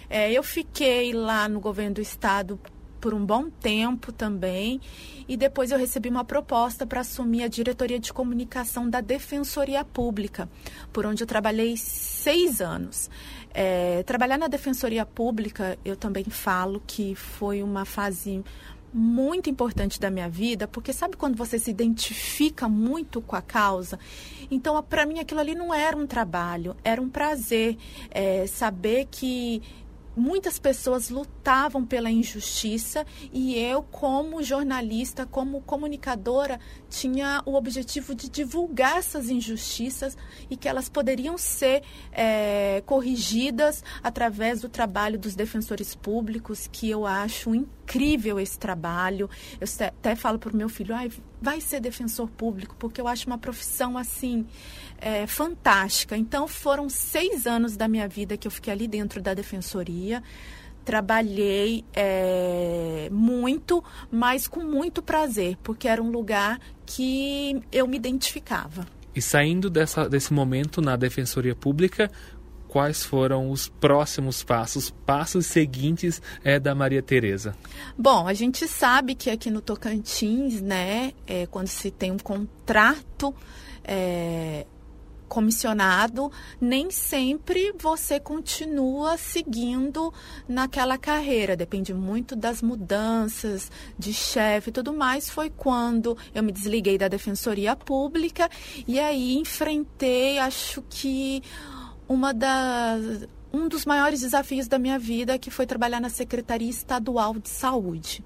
É, 0.10 0.32
eu 0.32 0.44
fiquei 0.44 1.14
lá 1.14 1.50
no 1.50 1.60
governo 1.60 1.96
do 1.96 2.02
estado 2.02 2.60
por 3.04 3.14
um 3.14 3.26
bom 3.26 3.50
tempo 3.50 4.14
também. 4.14 4.80
E 5.28 5.36
depois 5.36 5.72
eu 5.72 5.78
recebi 5.78 6.08
uma 6.08 6.24
proposta 6.24 6.88
para 6.88 7.02
assumir 7.02 7.44
a 7.44 7.50
diretoria 7.50 8.00
de 8.00 8.14
comunicação 8.14 8.90
da 8.90 9.02
Defensoria 9.02 9.84
Pública, 9.84 10.48
por 10.94 11.06
onde 11.06 11.22
eu 11.22 11.28
trabalhei 11.28 11.76
seis 11.76 12.62
anos. 12.62 13.10
É, 13.54 14.04
trabalhar 14.04 14.38
na 14.38 14.48
Defensoria 14.48 15.06
Pública, 15.06 15.78
eu 15.84 15.98
também 15.98 16.24
falo 16.24 16.82
que 16.88 17.14
foi 17.14 17.62
uma 17.62 17.84
fase 17.84 18.42
muito 18.94 19.50
importante 19.50 20.00
da 20.00 20.10
minha 20.10 20.30
vida, 20.30 20.66
porque 20.66 20.94
sabe 20.94 21.18
quando 21.18 21.36
você 21.36 21.60
se 21.60 21.72
identifica 21.72 22.70
muito 22.70 23.22
com 23.22 23.36
a 23.36 23.42
causa? 23.42 24.00
Então, 24.50 24.82
para 24.84 25.06
mim, 25.06 25.20
aquilo 25.20 25.42
ali 25.42 25.56
não 25.56 25.74
era 25.74 25.98
um 25.98 26.08
trabalho, 26.08 26.74
era 26.86 27.02
um 27.02 27.10
prazer 27.10 27.76
é, 28.12 28.48
saber 28.48 29.08
que 29.12 29.62
muitas 30.16 30.60
pessoas 30.60 31.10
lutavam 31.10 31.86
pela 31.86 32.10
injustiça 32.10 33.06
e 33.32 33.58
eu, 33.58 33.84
como 33.84 34.44
jornalista, 34.44 35.26
como 35.26 35.62
comunicadora, 35.62 36.60
tinha 36.90 37.42
o 37.46 37.56
objetivo 37.56 38.14
de 38.14 38.30
divulgar 38.30 38.98
essas 38.98 39.30
injustiças 39.30 40.18
e 40.50 40.56
que 40.56 40.68
elas 40.68 40.90
poderiam 40.90 41.38
ser 41.38 41.84
é, 42.12 42.82
corrigidas 42.86 43.84
através 44.02 44.62
do 44.62 44.70
trabalho 44.70 45.18
dos 45.18 45.36
defensores 45.36 45.96
públicos, 45.96 46.68
que 46.72 46.90
eu 46.90 47.06
acho 47.06 47.54
incrível 47.56 48.40
esse 48.40 48.58
trabalho. 48.58 49.30
Eu 49.60 49.68
até 49.88 50.16
falo 50.16 50.40
para 50.40 50.54
o 50.54 50.56
meu 50.56 50.70
filho, 50.70 50.96
ah, 50.96 51.08
vai 51.42 51.60
ser 51.60 51.82
defensor 51.82 52.30
público, 52.30 52.76
porque 52.80 53.02
eu 53.02 53.08
acho 53.08 53.28
uma 53.28 53.38
profissão 53.38 53.98
assim 53.98 54.46
é, 55.04 55.28
fantástica. 55.28 56.16
Então 56.16 56.48
foram 56.48 56.88
seis 56.88 57.46
anos 57.46 57.76
da 57.76 57.90
minha 57.90 58.08
vida 58.08 58.38
que 58.38 58.48
eu 58.48 58.52
fiquei 58.52 58.72
ali 58.72 58.88
dentro 58.88 59.22
da 59.22 59.34
defensoria. 59.34 60.24
Trabalhei 60.86 61.84
é, 61.94 63.10
muito, 63.12 63.84
mas 64.10 64.48
com 64.48 64.62
muito 64.62 65.02
prazer, 65.02 65.58
porque 65.62 65.88
era 65.88 66.02
um 66.02 66.10
lugar 66.10 66.60
que 66.86 67.62
eu 67.72 67.86
me 67.86 67.98
identificava. 67.98 68.88
E 69.14 69.22
saindo 69.22 69.70
dessa, 69.70 70.10
desse 70.10 70.34
momento 70.34 70.82
na 70.82 70.96
Defensoria 70.96 71.56
Pública, 71.56 72.10
quais 72.68 73.04
foram 73.04 73.52
os 73.52 73.70
próximos 73.70 74.44
passos, 74.44 74.90
passos 75.06 75.46
seguintes 75.46 76.22
é, 76.44 76.60
da 76.60 76.74
Maria 76.74 77.02
Tereza? 77.02 77.56
Bom, 77.98 78.28
a 78.28 78.34
gente 78.34 78.68
sabe 78.68 79.16
que 79.16 79.30
aqui 79.30 79.52
no 79.52 79.62
Tocantins, 79.62 80.62
né, 80.62 81.14
é, 81.28 81.46
quando 81.46 81.68
se 81.68 81.92
tem 81.92 82.12
um 82.12 82.18
contrato 82.18 83.34
é, 83.84 84.66
comissionado, 85.34 86.32
nem 86.62 86.92
sempre 86.92 87.74
você 87.76 88.20
continua 88.20 89.18
seguindo 89.18 90.14
naquela 90.48 90.96
carreira. 90.96 91.56
Depende 91.56 91.92
muito 91.92 92.36
das 92.36 92.62
mudanças 92.62 93.72
de 93.98 94.14
chefe 94.14 94.70
e 94.70 94.72
tudo 94.72 94.94
mais. 94.94 95.32
Foi 95.32 95.50
quando 95.50 96.16
eu 96.36 96.44
me 96.44 96.52
desliguei 96.52 97.00
da 97.00 97.08
Defensoria 97.08 97.76
Pública 97.76 98.48
e 98.88 99.00
aí 99.00 99.36
enfrentei, 99.36 100.38
acho 100.38 100.84
que 100.88 101.42
uma 102.08 102.32
das 102.32 103.28
um 103.52 103.68
dos 103.68 103.86
maiores 103.86 104.22
desafios 104.22 104.68
da 104.68 104.80
minha 104.80 104.98
vida, 104.98 105.38
que 105.38 105.52
foi 105.52 105.68
trabalhar 105.68 106.00
na 106.00 106.10
Secretaria 106.10 106.70
Estadual 106.70 107.36
de 107.36 107.50
Saúde. 107.50 108.24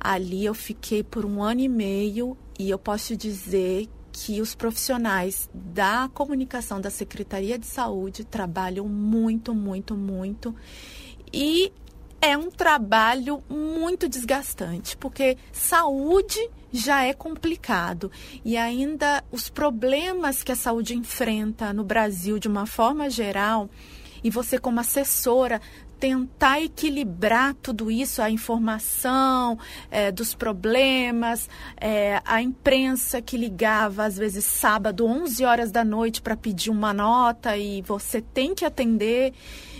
Ali 0.00 0.44
eu 0.44 0.54
fiquei 0.54 1.02
por 1.02 1.24
um 1.24 1.42
ano 1.42 1.60
e 1.60 1.68
meio 1.68 2.36
e 2.58 2.70
eu 2.70 2.78
posso 2.78 3.16
dizer 3.16 3.88
que 4.16 4.40
os 4.40 4.54
profissionais 4.54 5.50
da 5.52 6.08
comunicação 6.14 6.80
da 6.80 6.88
Secretaria 6.88 7.58
de 7.58 7.66
Saúde 7.66 8.22
trabalham 8.22 8.88
muito, 8.88 9.52
muito, 9.52 9.96
muito. 9.96 10.54
E 11.32 11.72
é 12.20 12.38
um 12.38 12.48
trabalho 12.48 13.42
muito 13.50 14.08
desgastante, 14.08 14.96
porque 14.96 15.36
saúde 15.50 16.38
já 16.72 17.02
é 17.02 17.12
complicado 17.12 18.08
e 18.44 18.56
ainda 18.56 19.24
os 19.32 19.48
problemas 19.48 20.44
que 20.44 20.52
a 20.52 20.56
saúde 20.56 20.94
enfrenta 20.94 21.72
no 21.72 21.82
Brasil 21.82 22.38
de 22.38 22.46
uma 22.46 22.66
forma 22.66 23.10
geral 23.10 23.68
e 24.22 24.30
você 24.30 24.58
como 24.58 24.78
assessora 24.78 25.60
tentar 26.04 26.60
equilibrar 26.60 27.54
tudo 27.54 27.90
isso, 27.90 28.20
a 28.20 28.28
informação 28.28 29.58
é, 29.90 30.12
dos 30.12 30.34
problemas, 30.34 31.48
é, 31.80 32.20
a 32.26 32.42
imprensa 32.42 33.22
que 33.22 33.38
ligava 33.38 34.04
às 34.04 34.18
vezes 34.18 34.44
sábado, 34.44 35.06
11 35.06 35.42
horas 35.46 35.70
da 35.70 35.82
noite 35.82 36.20
para 36.20 36.36
pedir 36.36 36.68
uma 36.68 36.92
nota 36.92 37.56
e 37.56 37.80
você 37.80 38.20
tem 38.20 38.54
que 38.54 38.66
atender. 38.66 39.32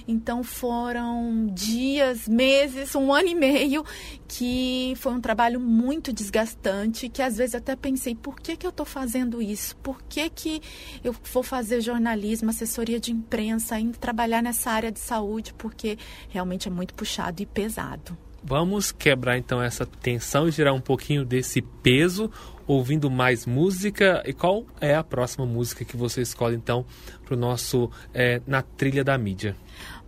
Então 0.06 0.44
foram 0.44 1.46
dias, 1.52 2.28
meses, 2.28 2.94
um 2.94 3.12
ano 3.12 3.28
e 3.28 3.34
meio 3.34 3.84
que 4.28 4.94
foi 4.96 5.12
um 5.12 5.20
trabalho 5.20 5.58
muito 5.58 6.12
desgastante, 6.12 7.08
que 7.08 7.22
às 7.22 7.36
vezes 7.36 7.54
até 7.54 7.74
pensei, 7.74 8.14
por 8.14 8.36
que, 8.36 8.56
que 8.56 8.66
eu 8.66 8.70
estou 8.70 8.84
fazendo 8.84 9.40
isso? 9.40 9.76
Por 9.76 10.02
que, 10.02 10.28
que 10.28 10.60
eu 11.02 11.14
vou 11.32 11.42
fazer 11.42 11.80
jornalismo, 11.80 12.50
assessoria 12.50 13.00
de 13.00 13.12
imprensa, 13.12 13.76
ainda 13.76 13.96
trabalhar 13.96 14.42
nessa 14.42 14.70
área 14.70 14.92
de 14.92 15.00
saúde? 15.00 15.54
Porque 15.54 15.96
realmente 16.28 16.68
é 16.68 16.70
muito 16.70 16.94
puxado 16.94 17.42
e 17.42 17.46
pesado. 17.46 18.16
Vamos 18.46 18.92
quebrar 18.92 19.38
então 19.38 19.62
essa 19.62 19.86
tensão 19.86 20.46
e 20.46 20.50
gerar 20.50 20.74
um 20.74 20.80
pouquinho 20.80 21.24
desse 21.24 21.62
peso 21.62 22.30
ouvindo 22.66 23.10
mais 23.10 23.46
música. 23.46 24.22
E 24.26 24.32
qual 24.32 24.66
é 24.80 24.94
a 24.94 25.02
próxima 25.02 25.46
música 25.46 25.84
que 25.84 25.96
você 25.96 26.20
escolhe 26.20 26.54
então 26.54 26.84
para 27.24 27.34
o 27.34 27.38
nosso 27.38 27.90
é, 28.12 28.42
Na 28.46 28.60
Trilha 28.60 29.02
da 29.02 29.16
Mídia? 29.16 29.56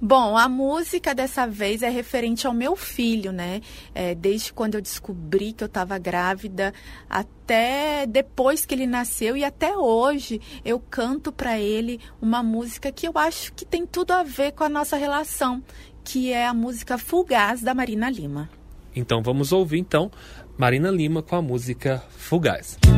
Bom, 0.00 0.36
a 0.36 0.46
música 0.46 1.14
dessa 1.14 1.46
vez 1.46 1.82
é 1.82 1.88
referente 1.88 2.46
ao 2.46 2.52
meu 2.52 2.76
filho, 2.76 3.32
né? 3.32 3.62
É, 3.94 4.14
desde 4.14 4.52
quando 4.52 4.74
eu 4.74 4.82
descobri 4.82 5.54
que 5.54 5.64
eu 5.64 5.66
estava 5.66 5.96
grávida, 5.98 6.74
até 7.08 8.06
depois 8.06 8.66
que 8.66 8.74
ele 8.74 8.86
nasceu 8.86 9.36
e 9.36 9.42
até 9.42 9.74
hoje 9.76 10.40
eu 10.64 10.78
canto 10.78 11.32
para 11.32 11.58
ele 11.58 11.98
uma 12.20 12.42
música 12.42 12.92
que 12.92 13.08
eu 13.08 13.12
acho 13.14 13.54
que 13.54 13.64
tem 13.64 13.86
tudo 13.86 14.10
a 14.10 14.22
ver 14.22 14.52
com 14.52 14.64
a 14.64 14.68
nossa 14.68 14.96
relação, 14.96 15.62
que 16.04 16.30
é 16.30 16.46
a 16.46 16.52
música 16.52 16.98
Fugaz 16.98 17.62
da 17.62 17.74
Marina 17.74 18.10
Lima. 18.10 18.50
Então 18.94 19.22
vamos 19.22 19.50
ouvir 19.50 19.78
então 19.78 20.10
Marina 20.58 20.90
Lima 20.90 21.22
com 21.22 21.36
a 21.36 21.42
música 21.42 22.04
Fugaz. 22.10 22.78
Música 22.84 22.95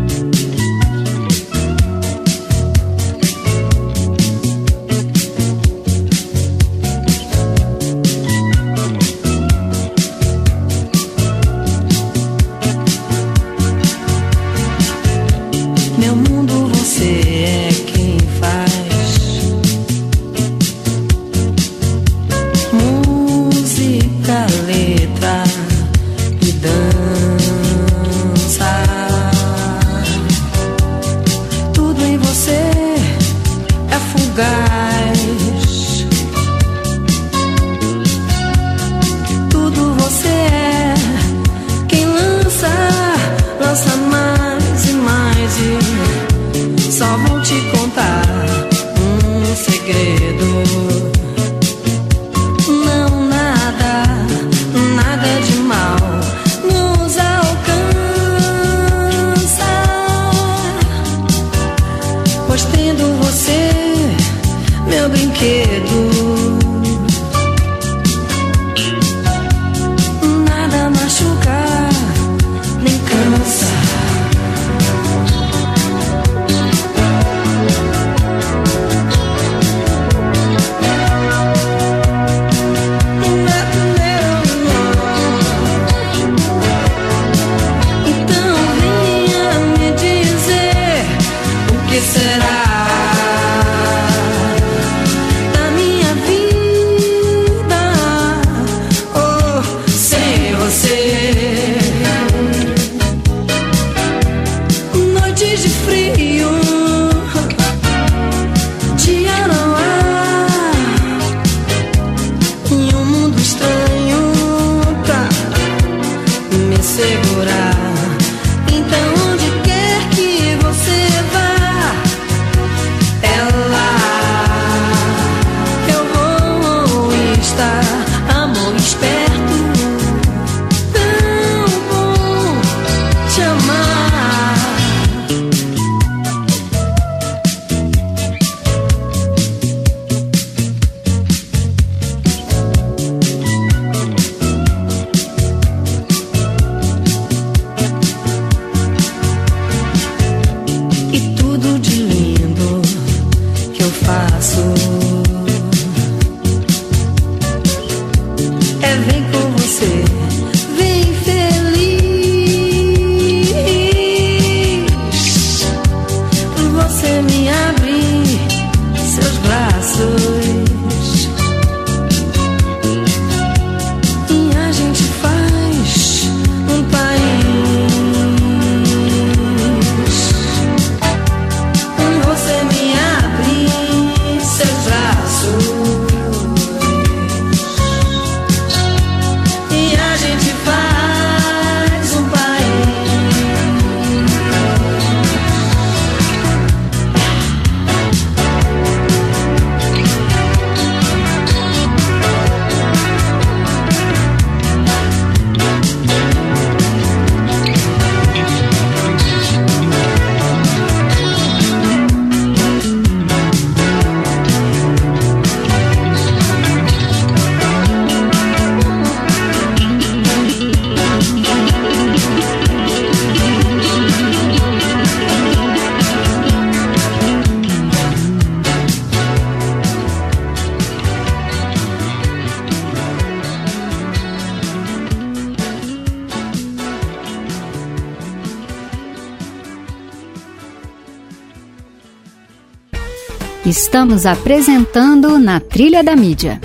Estamos 243.88 244.26
apresentando 244.26 245.38
na 245.38 245.58
Trilha 245.60 246.04
da 246.04 246.14
Mídia. 246.14 246.60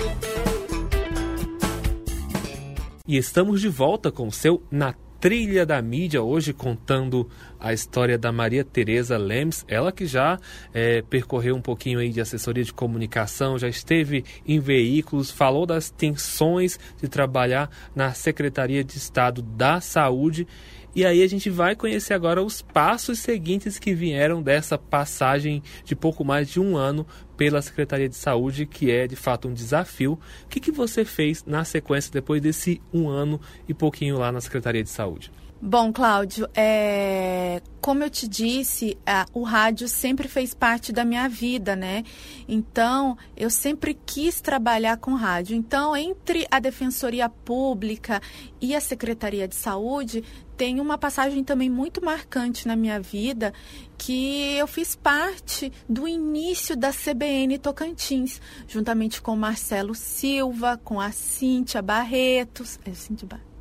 E 3.08 3.16
estamos 3.16 3.62
de 3.62 3.68
volta 3.70 4.12
com 4.12 4.28
o 4.28 4.30
seu 4.30 4.62
Na 4.70 4.94
Trilha 5.18 5.64
da 5.64 5.80
Mídia, 5.80 6.22
hoje 6.22 6.52
contando 6.52 7.26
a 7.58 7.72
história 7.72 8.18
da 8.18 8.30
Maria 8.30 8.62
Tereza 8.62 9.16
Lemes, 9.16 9.64
ela 9.66 9.90
que 9.90 10.04
já 10.04 10.38
eh, 10.74 11.02
percorreu 11.08 11.56
um 11.56 11.62
pouquinho 11.62 11.98
aí 11.98 12.10
de 12.10 12.20
assessoria 12.20 12.62
de 12.62 12.74
comunicação, 12.74 13.58
já 13.58 13.68
esteve 13.68 14.22
em 14.46 14.60
veículos, 14.60 15.30
falou 15.30 15.64
das 15.64 15.88
tensões 15.88 16.78
de 17.00 17.08
trabalhar 17.08 17.70
na 17.96 18.12
Secretaria 18.12 18.84
de 18.84 18.98
Estado 18.98 19.40
da 19.40 19.80
Saúde. 19.80 20.46
E 20.94 21.04
aí 21.04 21.24
a 21.24 21.26
gente 21.26 21.50
vai 21.50 21.74
conhecer 21.74 22.14
agora 22.14 22.40
os 22.40 22.62
passos 22.62 23.18
seguintes 23.18 23.80
que 23.80 23.92
vieram 23.92 24.40
dessa 24.40 24.78
passagem 24.78 25.60
de 25.84 25.96
pouco 25.96 26.24
mais 26.24 26.48
de 26.48 26.60
um 26.60 26.76
ano 26.76 27.04
pela 27.36 27.60
Secretaria 27.60 28.08
de 28.08 28.14
Saúde, 28.14 28.64
que 28.64 28.92
é 28.92 29.08
de 29.08 29.16
fato 29.16 29.48
um 29.48 29.52
desafio. 29.52 30.12
O 30.44 30.48
que, 30.48 30.60
que 30.60 30.70
você 30.70 31.04
fez 31.04 31.44
na 31.44 31.64
sequência 31.64 32.12
depois 32.12 32.40
desse 32.40 32.80
um 32.92 33.08
ano 33.08 33.40
e 33.68 33.74
pouquinho 33.74 34.18
lá 34.18 34.30
na 34.30 34.40
Secretaria 34.40 34.84
de 34.84 34.90
Saúde? 34.90 35.32
Bom, 35.60 35.90
Cláudio, 35.94 36.46
é, 36.54 37.62
como 37.80 38.02
eu 38.02 38.10
te 38.10 38.28
disse, 38.28 38.98
a- 39.06 39.24
o 39.32 39.42
rádio 39.42 39.88
sempre 39.88 40.28
fez 40.28 40.52
parte 40.52 40.92
da 40.92 41.06
minha 41.06 41.26
vida, 41.26 41.74
né? 41.74 42.04
Então, 42.46 43.16
eu 43.34 43.48
sempre 43.48 43.94
quis 44.04 44.42
trabalhar 44.42 44.98
com 44.98 45.14
rádio. 45.14 45.56
Então, 45.56 45.96
entre 45.96 46.46
a 46.50 46.58
Defensoria 46.60 47.30
Pública 47.30 48.20
e 48.60 48.74
a 48.76 48.80
Secretaria 48.80 49.48
de 49.48 49.54
Saúde, 49.54 50.22
tem 50.54 50.80
uma 50.80 50.98
passagem 50.98 51.42
também 51.42 51.70
muito 51.70 52.04
marcante 52.04 52.68
na 52.68 52.76
minha 52.76 53.00
vida, 53.00 53.50
que 53.96 54.54
eu 54.58 54.66
fiz 54.66 54.94
parte 54.94 55.72
do 55.88 56.06
início 56.06 56.76
da 56.76 56.92
CBN 56.92 57.56
Tocantins, 57.58 58.38
juntamente 58.68 59.22
com 59.22 59.34
Marcelo 59.34 59.94
Silva, 59.94 60.78
com 60.84 61.00
a 61.00 61.10
Cíntia 61.10 61.80
Barretos. 61.80 62.78
É, 62.84 62.92
Cíntia 62.92 63.26
Barretos 63.26 63.53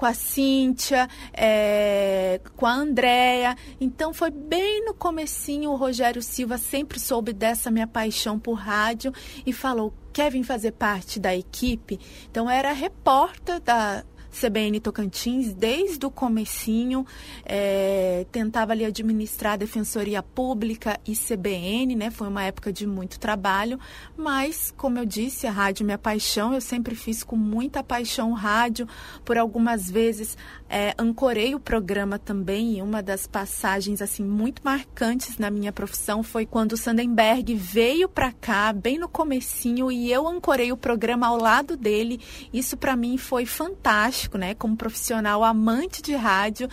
com 0.00 0.06
a 0.06 0.14
Cíntia, 0.14 1.06
é, 1.30 2.40
com 2.56 2.64
a 2.64 2.72
Andréia. 2.72 3.54
Então 3.78 4.14
foi 4.14 4.30
bem 4.30 4.82
no 4.86 4.94
comecinho, 4.94 5.70
o 5.70 5.76
Rogério 5.76 6.22
Silva 6.22 6.56
sempre 6.56 6.98
soube 6.98 7.34
dessa 7.34 7.70
minha 7.70 7.86
paixão 7.86 8.38
por 8.38 8.54
rádio 8.54 9.12
e 9.44 9.52
falou, 9.52 9.92
quer 10.10 10.32
vir 10.32 10.42
fazer 10.42 10.72
parte 10.72 11.20
da 11.20 11.36
equipe? 11.36 12.00
Então 12.30 12.48
era 12.48 12.72
repórter 12.72 13.60
da, 13.60 14.02
CBN 14.30 14.80
Tocantins 14.80 15.52
desde 15.52 16.04
o 16.06 16.10
comecinho, 16.10 17.04
é, 17.44 18.26
tentava 18.30 18.72
ali 18.72 18.84
administrar 18.84 19.58
Defensoria 19.58 20.22
Pública 20.22 20.98
e 21.06 21.14
CBN, 21.14 21.94
né? 21.96 22.10
Foi 22.10 22.28
uma 22.28 22.44
época 22.44 22.72
de 22.72 22.86
muito 22.86 23.18
trabalho, 23.18 23.78
mas 24.16 24.72
como 24.76 24.98
eu 24.98 25.04
disse, 25.04 25.46
a 25.46 25.50
rádio 25.50 25.84
é 25.84 25.86
minha 25.86 25.98
paixão, 25.98 26.54
eu 26.54 26.60
sempre 26.60 26.94
fiz 26.94 27.22
com 27.22 27.36
muita 27.36 27.82
paixão 27.82 28.32
rádio, 28.32 28.88
por 29.24 29.36
algumas 29.36 29.90
vezes 29.90 30.36
é, 30.72 30.94
ancorei 30.96 31.52
o 31.52 31.58
programa 31.58 32.16
também 32.16 32.78
e 32.78 32.82
uma 32.82 33.02
das 33.02 33.26
passagens 33.26 34.00
assim 34.00 34.22
muito 34.22 34.62
marcantes 34.62 35.36
na 35.36 35.50
minha 35.50 35.72
profissão 35.72 36.22
foi 36.22 36.46
quando 36.46 36.74
o 36.74 36.76
Sandenberg 36.76 37.56
veio 37.56 38.08
para 38.08 38.30
cá 38.30 38.72
bem 38.72 38.96
no 38.96 39.08
comecinho 39.08 39.90
e 39.90 40.12
eu 40.12 40.28
ancorei 40.28 40.70
o 40.70 40.76
programa 40.76 41.26
ao 41.26 41.36
lado 41.36 41.76
dele. 41.76 42.20
Isso 42.52 42.76
para 42.76 42.94
mim 42.94 43.18
foi 43.18 43.44
fantástico, 43.44 44.38
né? 44.38 44.54
Como 44.54 44.76
profissional 44.76 45.42
amante 45.42 46.00
de 46.00 46.14
rádio, 46.14 46.68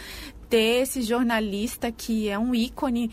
ter 0.47 0.83
esse 0.83 1.01
jornalista 1.01 1.91
que 1.91 2.29
é 2.29 2.37
um 2.37 2.53
ícone 2.53 3.09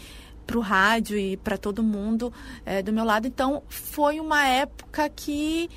para 0.46 0.58
o 0.58 0.60
rádio 0.60 1.16
e 1.16 1.38
para 1.38 1.56
todo 1.56 1.82
mundo 1.82 2.30
é, 2.66 2.82
do 2.82 2.92
meu 2.92 3.06
lado. 3.06 3.26
Então, 3.26 3.62
foi 3.70 4.20
uma 4.20 4.46
época 4.46 5.08
que 5.08 5.70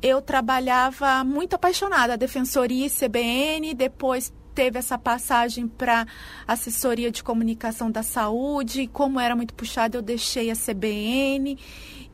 eu 0.00 0.22
trabalhava 0.22 1.24
muito 1.24 1.54
apaixonada, 1.54 2.16
Defensoria 2.16 2.86
e 2.86 2.90
CBN, 2.90 3.74
depois 3.74 4.32
teve 4.56 4.78
essa 4.78 4.96
passagem 4.96 5.68
para 5.68 6.06
assessoria 6.48 7.10
de 7.10 7.22
comunicação 7.22 7.90
da 7.90 8.02
saúde, 8.02 8.86
como 8.86 9.20
era 9.20 9.36
muito 9.36 9.52
puxado, 9.52 9.98
eu 9.98 10.02
deixei 10.02 10.50
a 10.50 10.54
CBN 10.56 11.58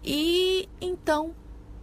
e 0.05 0.69
então 0.81 1.37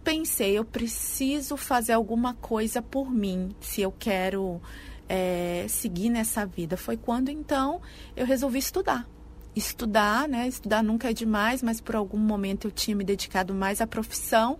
pensei, 0.04 0.58
eu 0.58 0.64
preciso 0.64 1.56
fazer 1.56 1.94
alguma 1.94 2.34
coisa 2.34 2.82
por 2.82 3.10
mim, 3.10 3.54
se 3.58 3.80
eu 3.80 3.90
quero 3.90 4.60
é, 5.08 5.64
seguir 5.66 6.10
nessa 6.10 6.44
vida. 6.44 6.76
Foi 6.76 6.98
quando 6.98 7.30
então 7.30 7.80
eu 8.14 8.26
resolvi 8.26 8.58
estudar. 8.58 9.08
Estudar, 9.56 10.28
né? 10.28 10.46
Estudar 10.46 10.82
nunca 10.82 11.08
é 11.08 11.14
demais, 11.14 11.62
mas 11.62 11.80
por 11.80 11.96
algum 11.96 12.18
momento 12.18 12.68
eu 12.68 12.70
tinha 12.70 12.94
me 12.94 13.02
dedicado 13.02 13.54
mais 13.54 13.80
à 13.80 13.86
profissão. 13.86 14.58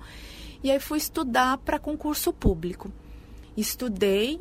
E 0.64 0.70
aí 0.70 0.80
fui 0.80 0.96
estudar 0.96 1.58
para 1.58 1.78
concurso 1.78 2.32
público. 2.32 2.90
Estudei 3.54 4.40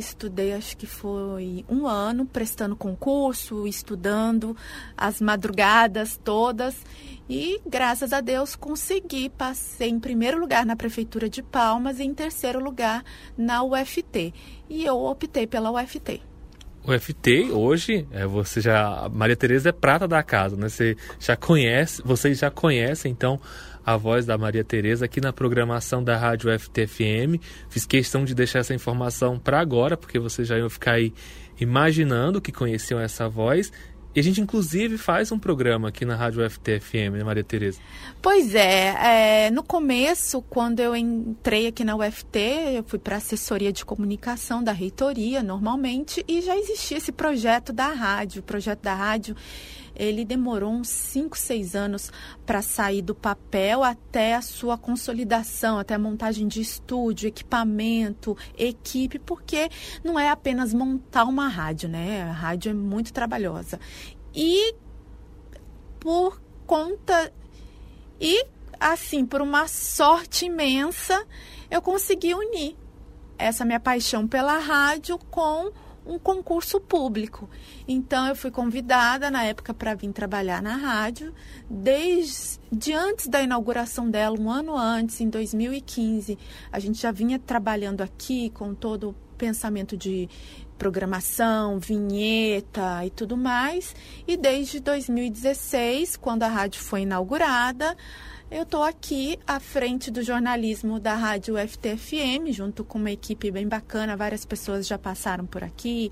estudei, 0.00 0.52
acho 0.52 0.76
que 0.76 0.86
foi 0.86 1.64
um 1.68 1.86
ano, 1.86 2.24
prestando 2.24 2.76
concurso, 2.76 3.66
estudando 3.66 4.56
as 4.96 5.20
madrugadas 5.20 6.18
todas. 6.22 6.76
E, 7.28 7.60
graças 7.66 8.12
a 8.12 8.20
Deus, 8.20 8.56
consegui. 8.56 9.28
Passei 9.28 9.88
em 9.88 10.00
primeiro 10.00 10.38
lugar 10.38 10.64
na 10.64 10.76
Prefeitura 10.76 11.28
de 11.28 11.42
Palmas 11.42 11.98
e 11.98 12.04
em 12.04 12.14
terceiro 12.14 12.62
lugar 12.62 13.04
na 13.36 13.62
UFT. 13.62 14.32
E 14.68 14.84
eu 14.84 14.96
optei 14.96 15.46
pela 15.46 15.70
UFT. 15.70 16.22
O 16.88 16.98
FT 16.98 17.50
hoje, 17.52 18.08
é, 18.10 18.26
você 18.26 18.62
já. 18.62 19.10
Maria 19.12 19.36
Tereza 19.36 19.68
é 19.68 19.72
prata 19.72 20.08
da 20.08 20.22
casa, 20.22 20.56
né? 20.56 20.70
Você 20.70 20.96
já 21.18 21.36
conhece, 21.36 22.00
vocês 22.02 22.38
já 22.38 22.50
conhecem, 22.50 23.12
então, 23.12 23.38
a 23.88 23.96
voz 23.96 24.26
da 24.26 24.36
Maria 24.36 24.62
Tereza 24.62 25.06
aqui 25.06 25.18
na 25.18 25.32
programação 25.32 26.04
da 26.04 26.14
Rádio 26.14 26.50
FTFM. 26.58 27.40
Fiz 27.70 27.86
questão 27.86 28.22
de 28.22 28.34
deixar 28.34 28.58
essa 28.58 28.74
informação 28.74 29.38
para 29.38 29.58
agora, 29.58 29.96
porque 29.96 30.18
vocês 30.18 30.46
já 30.46 30.58
iam 30.58 30.68
ficar 30.68 30.92
aí 30.92 31.14
imaginando 31.58 32.38
que 32.38 32.52
conheciam 32.52 33.00
essa 33.00 33.30
voz. 33.30 33.72
E 34.14 34.20
a 34.20 34.22
gente, 34.22 34.42
inclusive, 34.42 34.98
faz 34.98 35.32
um 35.32 35.38
programa 35.38 35.88
aqui 35.88 36.04
na 36.04 36.16
Rádio 36.16 36.48
FTFM, 36.50 37.16
né, 37.16 37.24
Maria 37.24 37.42
Tereza? 37.42 37.80
Pois 38.20 38.54
é, 38.54 39.46
é, 39.46 39.50
no 39.50 39.62
começo, 39.62 40.42
quando 40.42 40.80
eu 40.80 40.94
entrei 40.94 41.68
aqui 41.68 41.82
na 41.82 41.96
UFT, 41.96 42.38
eu 42.74 42.84
fui 42.84 42.98
para 42.98 43.14
a 43.14 43.18
assessoria 43.18 43.72
de 43.72 43.86
comunicação 43.86 44.62
da 44.62 44.72
reitoria, 44.72 45.42
normalmente, 45.42 46.22
e 46.28 46.42
já 46.42 46.54
existia 46.54 46.98
esse 46.98 47.12
projeto 47.12 47.72
da 47.72 47.88
rádio. 47.88 48.40
O 48.40 48.42
projeto 48.42 48.82
da 48.82 48.94
rádio 48.94 49.34
ele 49.98 50.24
demorou 50.24 50.72
uns 50.72 50.88
5, 50.88 51.36
6 51.36 51.74
anos 51.74 52.12
para 52.46 52.62
sair 52.62 53.02
do 53.02 53.14
papel 53.14 53.82
até 53.82 54.34
a 54.34 54.40
sua 54.40 54.78
consolidação, 54.78 55.78
até 55.78 55.94
a 55.94 55.98
montagem 55.98 56.46
de 56.46 56.60
estúdio, 56.60 57.26
equipamento, 57.28 58.36
equipe, 58.56 59.18
porque 59.18 59.68
não 60.04 60.18
é 60.18 60.30
apenas 60.30 60.72
montar 60.72 61.24
uma 61.24 61.48
rádio, 61.48 61.88
né? 61.88 62.22
A 62.22 62.32
rádio 62.32 62.70
é 62.70 62.74
muito 62.74 63.12
trabalhosa. 63.12 63.80
E 64.32 64.74
por 65.98 66.40
conta 66.64 67.32
e 68.20 68.46
assim, 68.78 69.26
por 69.26 69.40
uma 69.40 69.66
sorte 69.66 70.46
imensa, 70.46 71.26
eu 71.70 71.82
consegui 71.82 72.34
unir 72.34 72.76
essa 73.36 73.64
minha 73.64 73.80
paixão 73.80 74.26
pela 74.26 74.58
rádio 74.58 75.18
com 75.30 75.72
um 76.08 76.18
concurso 76.18 76.80
público. 76.80 77.48
Então 77.86 78.26
eu 78.26 78.34
fui 78.34 78.50
convidada 78.50 79.30
na 79.30 79.44
época 79.44 79.74
para 79.74 79.94
vir 79.94 80.10
trabalhar 80.12 80.62
na 80.62 80.76
rádio, 80.76 81.34
desde 81.68 82.92
antes 82.92 83.28
da 83.28 83.42
inauguração 83.42 84.10
dela, 84.10 84.36
um 84.40 84.50
ano 84.50 84.76
antes, 84.76 85.20
em 85.20 85.28
2015. 85.28 86.38
A 86.72 86.78
gente 86.78 87.00
já 87.00 87.12
vinha 87.12 87.38
trabalhando 87.38 88.00
aqui 88.00 88.50
com 88.50 88.74
todo 88.74 89.10
o 89.10 89.14
pensamento 89.36 89.96
de 89.96 90.28
programação, 90.78 91.78
vinheta 91.78 93.04
e 93.04 93.10
tudo 93.10 93.36
mais. 93.36 93.94
E 94.26 94.36
desde 94.36 94.80
2016, 94.80 96.16
quando 96.16 96.44
a 96.44 96.48
rádio 96.48 96.80
foi 96.80 97.02
inaugurada, 97.02 97.96
eu 98.50 98.62
estou 98.62 98.82
aqui 98.82 99.38
à 99.46 99.60
frente 99.60 100.10
do 100.10 100.22
jornalismo 100.22 100.98
da 100.98 101.14
Rádio 101.14 101.56
FTFM, 101.56 102.50
junto 102.50 102.82
com 102.82 102.98
uma 102.98 103.10
equipe 103.10 103.50
bem 103.50 103.68
bacana. 103.68 104.16
Várias 104.16 104.46
pessoas 104.46 104.86
já 104.86 104.96
passaram 104.96 105.44
por 105.44 105.62
aqui, 105.62 106.10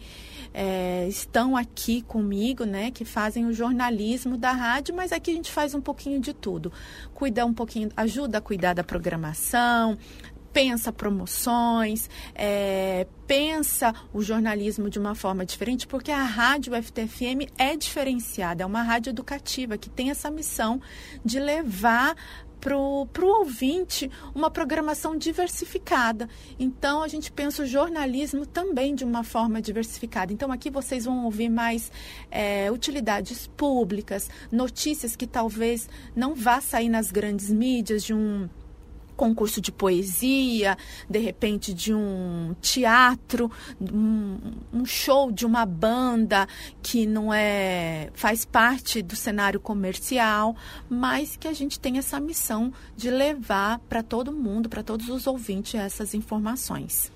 é, 0.52 1.06
estão 1.08 1.56
aqui 1.56 2.02
comigo, 2.02 2.64
né? 2.64 2.90
Que 2.90 3.06
fazem 3.06 3.46
o 3.46 3.54
jornalismo 3.54 4.36
da 4.36 4.52
rádio, 4.52 4.94
mas 4.94 5.12
aqui 5.12 5.30
a 5.30 5.34
gente 5.34 5.50
faz 5.50 5.74
um 5.74 5.80
pouquinho 5.80 6.20
de 6.20 6.34
tudo. 6.34 6.70
Cuida 7.14 7.46
um 7.46 7.54
pouquinho, 7.54 7.90
ajuda 7.96 8.36
a 8.36 8.40
cuidar 8.40 8.74
da 8.74 8.84
programação, 8.84 9.96
pensa 10.56 10.90
promoções, 10.90 12.08
é, 12.34 13.06
pensa 13.26 13.94
o 14.10 14.22
jornalismo 14.22 14.88
de 14.88 14.98
uma 14.98 15.14
forma 15.14 15.44
diferente, 15.44 15.86
porque 15.86 16.10
a 16.10 16.22
rádio 16.22 16.72
FTFM 16.82 17.52
é 17.58 17.76
diferenciada, 17.76 18.62
é 18.62 18.66
uma 18.66 18.82
rádio 18.82 19.10
educativa 19.10 19.76
que 19.76 19.90
tem 19.90 20.08
essa 20.08 20.30
missão 20.30 20.80
de 21.22 21.38
levar 21.38 22.16
para 22.58 22.74
o 22.74 23.06
ouvinte 23.22 24.10
uma 24.34 24.50
programação 24.50 25.14
diversificada. 25.14 26.26
Então, 26.58 27.02
a 27.02 27.08
gente 27.08 27.30
pensa 27.30 27.62
o 27.62 27.66
jornalismo 27.66 28.46
também 28.46 28.94
de 28.94 29.04
uma 29.04 29.22
forma 29.22 29.60
diversificada. 29.60 30.32
Então, 30.32 30.50
aqui 30.50 30.70
vocês 30.70 31.04
vão 31.04 31.26
ouvir 31.26 31.50
mais 31.50 31.92
é, 32.30 32.72
utilidades 32.72 33.46
públicas, 33.58 34.30
notícias 34.50 35.14
que 35.16 35.26
talvez 35.26 35.86
não 36.16 36.34
vá 36.34 36.62
sair 36.62 36.88
nas 36.88 37.12
grandes 37.12 37.50
mídias 37.50 38.02
de 38.02 38.14
um 38.14 38.48
concurso 39.16 39.60
de 39.60 39.72
poesia, 39.72 40.76
de 41.08 41.18
repente 41.18 41.72
de 41.72 41.92
um 41.92 42.54
teatro, 42.60 43.50
um, 43.80 44.38
um, 44.72 44.84
show 44.84 45.32
de 45.32 45.46
uma 45.46 45.64
banda 45.64 46.46
que 46.82 47.06
não 47.06 47.32
é 47.32 48.10
faz 48.14 48.44
parte 48.44 49.02
do 49.02 49.16
cenário 49.16 49.58
comercial, 49.58 50.54
mas 50.88 51.36
que 51.36 51.48
a 51.48 51.52
gente 51.52 51.80
tem 51.80 51.98
essa 51.98 52.20
missão 52.20 52.72
de 52.96 53.10
levar 53.10 53.78
para 53.88 54.02
todo 54.02 54.32
mundo, 54.32 54.68
para 54.68 54.82
todos 54.82 55.08
os 55.08 55.26
ouvintes 55.26 55.74
essas 55.74 56.14
informações. 56.14 57.10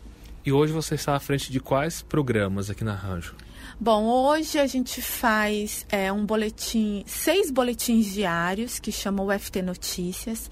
E 0.45 0.51
hoje 0.51 0.73
você 0.73 0.95
está 0.95 1.15
à 1.15 1.21
frente 1.21 1.53
de 1.53 1.61
quais 1.61 2.01
programas 2.01 2.71
aqui 2.71 2.83
na 2.83 2.95
Ranjo? 2.95 3.37
Bom, 3.79 4.05
hoje 4.05 4.59
a 4.59 4.67
gente 4.67 5.01
faz 5.01 5.87
é, 5.89 6.13
um 6.13 6.25
boletim, 6.25 7.03
seis 7.07 7.51
boletins 7.51 8.13
diários 8.13 8.79
que 8.79 8.93
chamam 8.93 9.27
o 9.27 9.39
FT 9.39 9.63
Notícias 9.63 10.51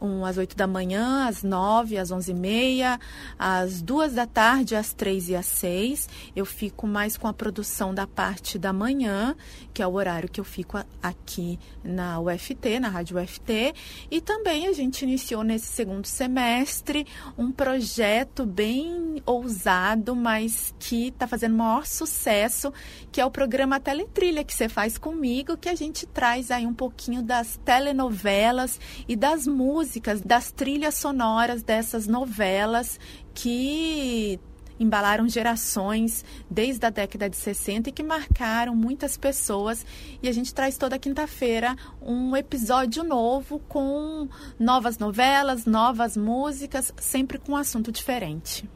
um 0.00 0.24
às 0.24 0.36
8 0.36 0.56
da 0.56 0.66
manhã, 0.66 1.26
às 1.28 1.42
9, 1.42 1.98
às 1.98 2.10
11 2.10 2.30
e 2.30 2.34
meia, 2.34 3.00
às 3.38 3.80
2 3.82 4.14
da 4.14 4.26
tarde, 4.26 4.74
às 4.74 4.92
3 4.92 5.28
e 5.30 5.36
às 5.36 5.46
6. 5.46 6.08
Eu 6.34 6.44
fico 6.44 6.86
mais 6.86 7.16
com 7.16 7.28
a 7.28 7.32
produção 7.32 7.94
da 7.94 8.06
parte 8.06 8.58
da 8.58 8.72
manhã, 8.72 9.36
que 9.72 9.82
é 9.82 9.86
o 9.86 9.92
horário 9.94 10.28
que 10.28 10.40
eu 10.40 10.44
fico 10.44 10.78
aqui 11.02 11.58
na 11.82 12.20
UFT, 12.20 12.80
na 12.80 12.88
Rádio 12.88 13.20
UFT. 13.20 13.74
E 14.10 14.20
também 14.20 14.66
a 14.66 14.72
gente 14.72 15.02
iniciou 15.02 15.42
nesse 15.42 15.66
segundo 15.66 16.06
semestre 16.06 17.06
um 17.36 17.52
projeto 17.52 18.44
bem 18.44 19.22
ousado, 19.24 20.14
mas 20.16 20.74
que 20.78 21.08
está 21.08 21.26
fazendo 21.26 21.56
maior 21.56 21.86
sucesso, 21.86 22.72
que 23.12 23.20
é 23.20 23.26
o 23.26 23.30
programa 23.30 23.80
Teletrilha, 23.80 24.44
que 24.44 24.54
você 24.54 24.68
faz 24.68 24.98
comigo, 24.98 25.56
que 25.56 25.68
a 25.68 25.74
gente 25.74 26.06
traz 26.06 26.50
aí 26.50 26.66
um 26.66 26.74
pouquinho 26.74 27.22
das 27.22 27.58
telenovelas 27.64 28.80
e 29.08 29.14
das 29.14 29.46
músicas 29.46 29.83
músicas, 29.84 30.22
das 30.22 30.50
trilhas 30.50 30.94
sonoras 30.94 31.62
dessas 31.62 32.06
novelas 32.06 32.98
que 33.34 34.40
embalaram 34.80 35.28
gerações 35.28 36.24
desde 36.50 36.84
a 36.86 36.90
década 36.90 37.28
de 37.28 37.36
60 37.36 37.90
e 37.90 37.92
que 37.92 38.02
marcaram 38.02 38.74
muitas 38.74 39.16
pessoas. 39.16 39.84
E 40.22 40.28
a 40.28 40.32
gente 40.32 40.54
traz 40.54 40.78
toda 40.78 40.98
quinta-feira 40.98 41.76
um 42.00 42.34
episódio 42.34 43.04
novo 43.04 43.60
com 43.68 44.26
novas 44.58 44.98
novelas, 44.98 45.66
novas 45.66 46.16
músicas, 46.16 46.92
sempre 46.96 47.38
com 47.38 47.52
um 47.52 47.56
assunto 47.56 47.92
diferente. 47.92 48.68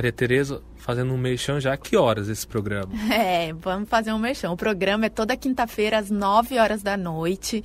Maria 0.00 0.12
Tereza, 0.12 0.62
fazendo 0.78 1.12
um 1.12 1.18
mexão 1.18 1.60
já, 1.60 1.76
que 1.76 1.94
horas 1.94 2.26
esse 2.30 2.46
programa? 2.46 2.90
É, 3.12 3.52
vamos 3.52 3.86
fazer 3.86 4.12
um 4.12 4.18
mexão. 4.18 4.54
O 4.54 4.56
programa 4.56 5.04
é 5.04 5.08
toda 5.10 5.36
quinta-feira 5.36 5.98
às 5.98 6.10
9 6.10 6.58
horas 6.58 6.82
da 6.82 6.96
noite. 6.96 7.62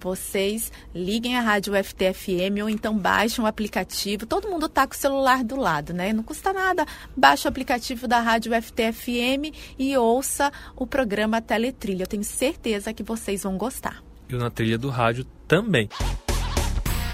Vocês 0.00 0.72
liguem 0.92 1.36
a 1.36 1.40
rádio 1.40 1.72
FTFM 1.74 2.60
ou 2.62 2.68
então 2.68 2.98
baixem 2.98 3.44
o 3.44 3.46
aplicativo. 3.46 4.26
Todo 4.26 4.48
mundo 4.48 4.68
tá 4.68 4.88
com 4.88 4.94
o 4.94 4.96
celular 4.96 5.44
do 5.44 5.54
lado, 5.54 5.92
né? 5.92 6.12
Não 6.12 6.24
custa 6.24 6.52
nada. 6.52 6.84
Baixe 7.16 7.46
o 7.46 7.50
aplicativo 7.50 8.08
da 8.08 8.18
rádio 8.18 8.52
FTFM 8.60 9.54
e 9.78 9.96
ouça 9.96 10.50
o 10.74 10.84
programa 10.84 11.40
Teletrilha. 11.40 12.02
Eu 12.02 12.08
tenho 12.08 12.24
certeza 12.24 12.92
que 12.92 13.04
vocês 13.04 13.44
vão 13.44 13.56
gostar. 13.56 14.02
E 14.28 14.34
na 14.34 14.50
trilha 14.50 14.78
do 14.78 14.88
rádio 14.88 15.24
também. 15.46 15.88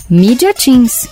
Mídia 0.08 0.54
Teams. 0.54 1.06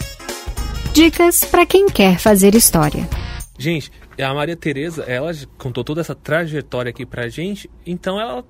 Dicas 0.94 1.44
para 1.44 1.66
quem 1.66 1.86
quer 1.86 2.18
fazer 2.18 2.54
história. 2.54 3.21
Gente, 3.62 3.92
a 4.18 4.34
Maria 4.34 4.56
Tereza, 4.56 5.04
ela 5.04 5.30
contou 5.56 5.84
toda 5.84 6.00
essa 6.00 6.16
trajetória 6.16 6.90
aqui 6.90 7.06
pra 7.06 7.28
gente, 7.28 7.70
então 7.86 8.20
ela 8.20 8.44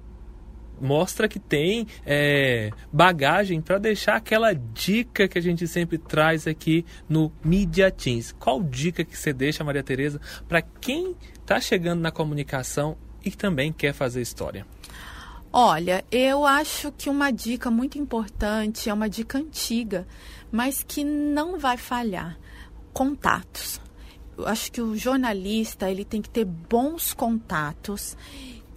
mostra 0.80 1.28
que 1.28 1.38
tem 1.38 1.86
é, 2.06 2.70
bagagem 2.90 3.60
para 3.60 3.76
deixar 3.76 4.16
aquela 4.16 4.54
dica 4.54 5.28
que 5.28 5.36
a 5.38 5.42
gente 5.42 5.68
sempre 5.68 5.98
traz 5.98 6.46
aqui 6.46 6.86
no 7.10 7.30
Media 7.44 7.90
Teams. 7.90 8.32
Qual 8.32 8.62
dica 8.62 9.04
que 9.04 9.14
você 9.14 9.34
deixa, 9.34 9.62
Maria 9.62 9.82
Tereza, 9.82 10.18
para 10.48 10.62
quem 10.62 11.14
está 11.34 11.60
chegando 11.60 12.00
na 12.00 12.10
comunicação 12.10 12.96
e 13.22 13.30
também 13.30 13.70
quer 13.70 13.92
fazer 13.92 14.22
história? 14.22 14.66
Olha, 15.52 16.02
eu 16.10 16.46
acho 16.46 16.90
que 16.90 17.10
uma 17.10 17.30
dica 17.30 17.70
muito 17.70 17.98
importante 17.98 18.88
é 18.88 18.94
uma 18.94 19.10
dica 19.10 19.36
antiga, 19.36 20.06
mas 20.50 20.82
que 20.82 21.04
não 21.04 21.58
vai 21.58 21.76
falhar. 21.76 22.38
Contatos 22.94 23.78
eu 24.36 24.46
acho 24.46 24.72
que 24.72 24.80
o 24.80 24.96
jornalista 24.96 25.90
ele 25.90 26.04
tem 26.04 26.22
que 26.22 26.30
ter 26.30 26.44
bons 26.44 27.12
contatos 27.12 28.16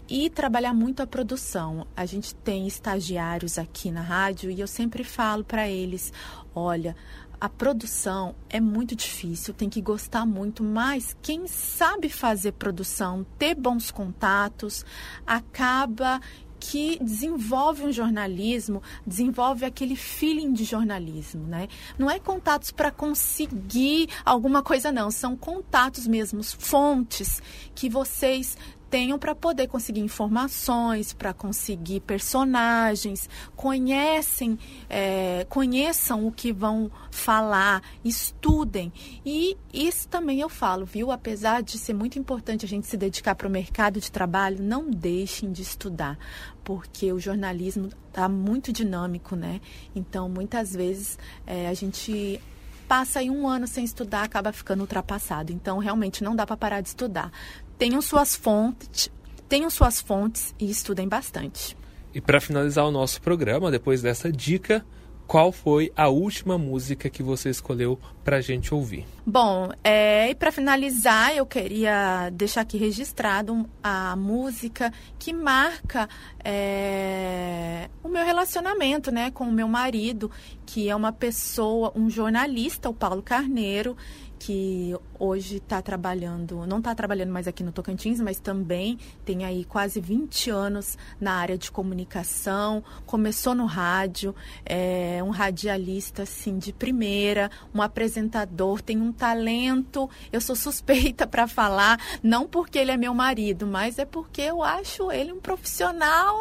e 0.08 0.30
trabalhar 0.30 0.74
muito 0.74 1.02
a 1.02 1.08
produção. 1.08 1.88
A 1.96 2.06
gente 2.06 2.36
tem 2.36 2.68
estagiários 2.68 3.58
aqui 3.58 3.92
na 3.92 4.02
rádio 4.02 4.52
e 4.52 4.60
eu 4.60 4.68
sempre 4.68 5.04
falo 5.04 5.44
para 5.44 5.68
eles: 5.68 6.14
olha, 6.54 6.96
a 7.40 7.50
produção 7.50 8.36
é 8.50 8.60
muito 8.60 8.96
difícil, 8.96 9.54
tem 9.54 9.70
que 9.70 9.82
gostar 9.82 10.26
muito, 10.26 10.64
mas 10.64 11.16
quem 11.22 11.48
sabe 11.48 12.10
fazer 12.10 12.54
produção, 12.54 13.26
ter 13.38 13.56
bons 13.56 13.92
contatos, 13.92 14.86
acaba 15.26 16.22
que 16.68 16.98
desenvolve 17.02 17.84
um 17.84 17.92
jornalismo, 17.92 18.82
desenvolve 19.06 19.66
aquele 19.66 19.96
feeling 19.96 20.52
de 20.52 20.64
jornalismo, 20.64 21.46
né? 21.46 21.68
Não 21.98 22.10
é 22.10 22.20
contatos 22.20 22.72
para 22.72 22.90
conseguir 22.90 24.10
alguma 24.26 24.64
coisa, 24.64 24.92
não. 24.92 25.12
São 25.12 25.36
contatos 25.36 26.08
mesmo, 26.08 26.44
fontes 26.44 27.42
que 27.76 27.88
vocês 27.88 28.58
tenham 28.96 29.20
para 29.20 29.36
poder 29.36 29.68
conseguir 29.68 30.00
informações, 30.00 31.12
para 31.12 31.34
conseguir 31.34 32.00
personagens, 32.00 33.30
conhecem, 33.54 34.58
é, 34.90 35.46
conheçam 35.50 36.26
o 36.26 36.32
que 36.32 36.54
vão 36.54 36.90
falar, 37.12 37.84
estudem. 38.06 38.94
E 39.26 39.58
isso 39.74 40.08
também 40.08 40.40
eu 40.40 40.48
falo, 40.48 40.86
viu? 40.86 41.12
Apesar 41.12 41.62
de 41.62 41.78
ser 41.78 41.94
muito 41.94 42.18
importante 42.18 42.64
a 42.64 42.70
gente 42.70 42.88
se 42.88 42.96
dedicar 42.96 43.36
para 43.36 43.50
o 43.50 43.52
mercado 43.52 44.00
de 44.00 44.10
trabalho, 44.10 44.64
não 44.64 44.90
deixem 44.90 45.52
de 45.52 45.62
estudar, 45.62 46.18
porque 46.64 47.12
o 47.12 47.20
jornalismo 47.20 47.90
está 48.08 48.30
muito 48.30 48.72
dinâmico, 48.72 49.36
né? 49.36 49.60
Então, 49.94 50.30
muitas 50.30 50.72
vezes 50.74 51.20
é, 51.46 51.68
a 51.68 51.74
gente 51.74 52.40
passa 52.88 53.20
aí 53.20 53.30
um 53.30 53.48
ano 53.48 53.68
sem 53.68 53.84
estudar, 53.84 54.24
acaba 54.24 54.54
ficando 54.54 54.82
ultrapassado. 54.82 55.52
Então, 55.52 55.80
realmente 55.80 56.24
não 56.24 56.34
dá 56.34 56.46
para 56.46 56.56
parar 56.56 56.80
de 56.80 56.88
estudar 56.88 57.30
tenham 57.78 58.02
suas 58.02 58.36
fontes, 58.36 59.10
tenham 59.48 59.70
suas 59.70 60.02
fontes 60.02 60.54
e 60.60 60.70
estudem 60.70 61.08
bastante. 61.08 61.78
E 62.14 62.22
para 62.22 62.40
finalizar 62.40 62.86
o 62.86 62.92
nosso 62.92 63.22
programa, 63.22 63.70
depois 63.70 64.02
dessa 64.02 64.32
dica, 64.32 64.86
qual 65.28 65.52
foi 65.52 65.92
a 65.96 66.08
última 66.08 66.58
música 66.58 67.10
que 67.10 67.24
você 67.24 67.50
escolheu 67.50 68.00
para 68.24 68.38
a 68.38 68.42
gente 68.42 68.74
ouvir? 68.74 69.06
Bom, 69.26 69.70
é, 69.84 70.30
e 70.30 70.36
para 70.36 70.52
finalizar, 70.52 71.36
eu 71.36 71.46
queria 71.46 72.30
deixar 72.32 72.62
aqui 72.62 72.78
registrado 72.78 73.68
a 73.84 74.16
música 74.16 74.94
que 75.18 75.34
marca 75.34 76.08
é, 76.44 77.90
o 78.04 78.08
meu 78.08 78.24
relacionamento 78.24 79.12
né, 79.12 79.32
com 79.32 79.46
o 79.46 79.52
meu 79.52 79.68
marido, 79.68 80.30
que 80.66 80.90
é 80.90 80.96
uma 80.96 81.12
pessoa, 81.12 81.92
um 81.96 82.10
jornalista, 82.10 82.90
o 82.90 82.94
Paulo 82.94 83.24
Carneiro, 83.24 83.98
que 84.46 84.96
hoje 85.18 85.58
está 85.58 85.82
trabalhando, 85.82 86.68
não 86.68 86.78
está 86.78 86.94
trabalhando 86.94 87.32
mais 87.32 87.48
aqui 87.48 87.64
no 87.64 87.72
Tocantins, 87.72 88.22
mas 88.22 88.40
também 88.40 89.00
tem 89.26 89.44
aí 89.44 89.66
quase 89.66 90.00
20 90.00 90.52
anos 90.52 91.00
na 91.20 91.34
área 91.34 91.58
de 91.58 91.72
comunicação, 91.72 92.84
começou 93.08 93.56
no 93.56 93.66
rádio, 93.66 94.36
é 94.64 95.20
um 95.24 95.32
radialista 95.32 96.22
assim 96.22 96.60
de 96.60 96.72
primeira, 96.72 97.50
um 97.74 97.82
apresentador, 97.82 98.84
tem 98.84 99.02
um 99.02 99.12
talento. 99.12 100.08
Eu 100.32 100.40
sou 100.40 100.56
suspeita 100.56 101.26
para 101.26 101.48
falar, 101.48 102.00
não 102.22 102.46
porque 102.46 102.78
ele 102.78 102.92
é 102.92 102.98
meu 102.98 103.16
marido, 103.16 103.66
mas 103.66 103.98
é 103.98 104.06
porque 104.06 104.44
eu 104.44 104.62
acho 104.62 105.12
ele 105.12 105.34
um 105.34 105.40
profissional 105.40 106.38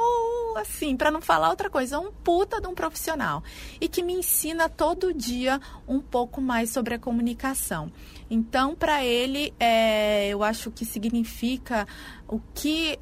assim, 0.58 0.96
para 0.96 1.10
não 1.10 1.20
falar 1.20 1.50
outra 1.50 1.68
coisa, 1.68 1.98
um 1.98 2.12
puta 2.12 2.60
de 2.60 2.66
um 2.66 2.74
profissional 2.74 3.42
e 3.80 3.88
que 3.88 4.02
me 4.02 4.12
ensina 4.12 4.68
todo 4.68 5.12
dia 5.12 5.60
um 5.86 6.00
pouco 6.00 6.40
mais 6.40 6.70
sobre 6.70 6.94
a 6.94 6.98
comunicação. 6.98 7.90
Então, 8.30 8.74
para 8.74 9.04
ele, 9.04 9.52
é, 9.60 10.28
eu 10.28 10.42
acho 10.42 10.70
que 10.70 10.84
significa 10.84 11.86
o 12.26 12.40
que 12.54 12.98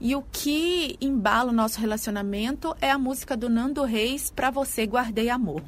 e 0.00 0.14
o 0.14 0.22
que 0.30 0.96
embala 1.00 1.50
o 1.50 1.54
nosso 1.54 1.80
relacionamento 1.80 2.74
é 2.80 2.90
a 2.90 2.98
música 2.98 3.36
do 3.36 3.48
Nando 3.48 3.82
Reis, 3.82 4.30
Pra 4.30 4.50
Você 4.50 4.84
Guardei 4.84 5.28
Amor. 5.28 5.62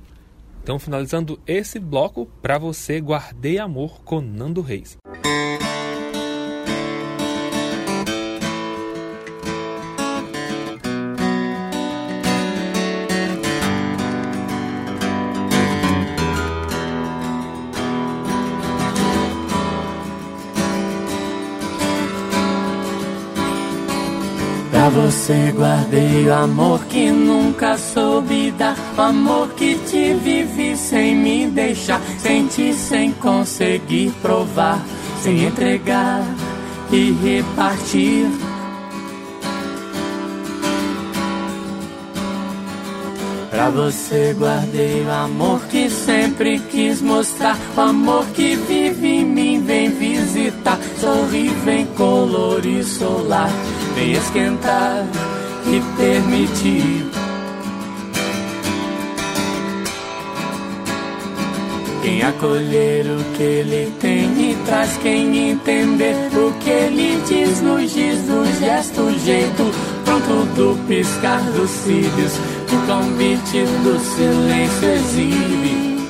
Então, 0.62 0.78
finalizando 0.78 1.40
esse 1.46 1.80
bloco, 1.80 2.26
Pra 2.40 2.58
Você 2.58 3.00
Guardei 3.00 3.58
Amor 3.58 4.02
com 4.04 4.20
Nando 4.20 4.60
Reis. 4.60 4.96
Você 24.90 25.52
guardei 25.56 26.26
o 26.26 26.34
amor 26.34 26.84
que 26.86 27.10
nunca 27.10 27.78
soube 27.78 28.50
dar. 28.52 28.76
O 28.96 29.00
amor 29.00 29.48
que 29.54 29.76
te 29.86 30.14
vivi 30.14 30.76
sem 30.76 31.14
me 31.16 31.46
deixar. 31.46 32.00
Senti 32.18 32.72
sem 32.74 33.12
conseguir 33.12 34.12
provar. 34.20 34.84
Sem 35.22 35.44
entregar 35.44 36.22
e 36.90 37.12
repartir. 37.12 38.49
Pra 43.60 43.68
você 43.68 44.34
guardei 44.38 45.04
o 45.04 45.10
amor 45.10 45.60
que 45.66 45.90
sempre 45.90 46.58
quis 46.70 47.02
mostrar. 47.02 47.58
O 47.76 47.80
amor 47.82 48.24
que 48.28 48.56
vive 48.56 49.06
em 49.06 49.24
mim, 49.26 49.62
vem 49.62 49.90
visitar. 49.90 50.78
Sorri, 50.98 51.50
vem 51.62 51.84
colorir 51.88 52.82
solar 52.82 53.50
vem 53.94 54.12
esquentar 54.12 55.04
e 55.66 55.82
permitir. 55.98 57.10
Quem 62.02 62.22
acolher 62.22 63.04
o 63.04 63.36
que 63.36 63.42
ele 63.42 63.92
tem 64.00 64.52
e 64.52 64.56
traz 64.64 64.96
quem 65.02 65.50
entender 65.50 66.14
o 66.32 66.50
que 66.60 66.70
ele 66.70 67.22
diz 67.28 67.60
nos 67.60 67.92
diz 67.92 68.22
do 68.22 68.58
gesto, 68.58 69.10
jeito 69.18 69.70
pronto 70.10 70.44
do 70.56 70.86
piscar 70.88 71.40
dos 71.52 71.70
cílios, 71.70 72.32
o 72.72 72.86
convite 72.86 73.64
do 73.82 73.98
silêncio 73.98 74.88
exibe. 74.88 76.00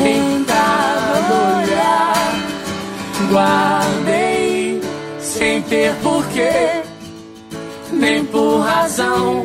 Em 0.00 0.44
cada 0.44 1.34
olhar 1.58 2.08
guardei 3.30 4.80
sem 5.18 5.62
ter 5.62 5.92
porquê 6.02 6.82
nem 7.92 8.24
por 8.24 8.60
razão 8.60 9.44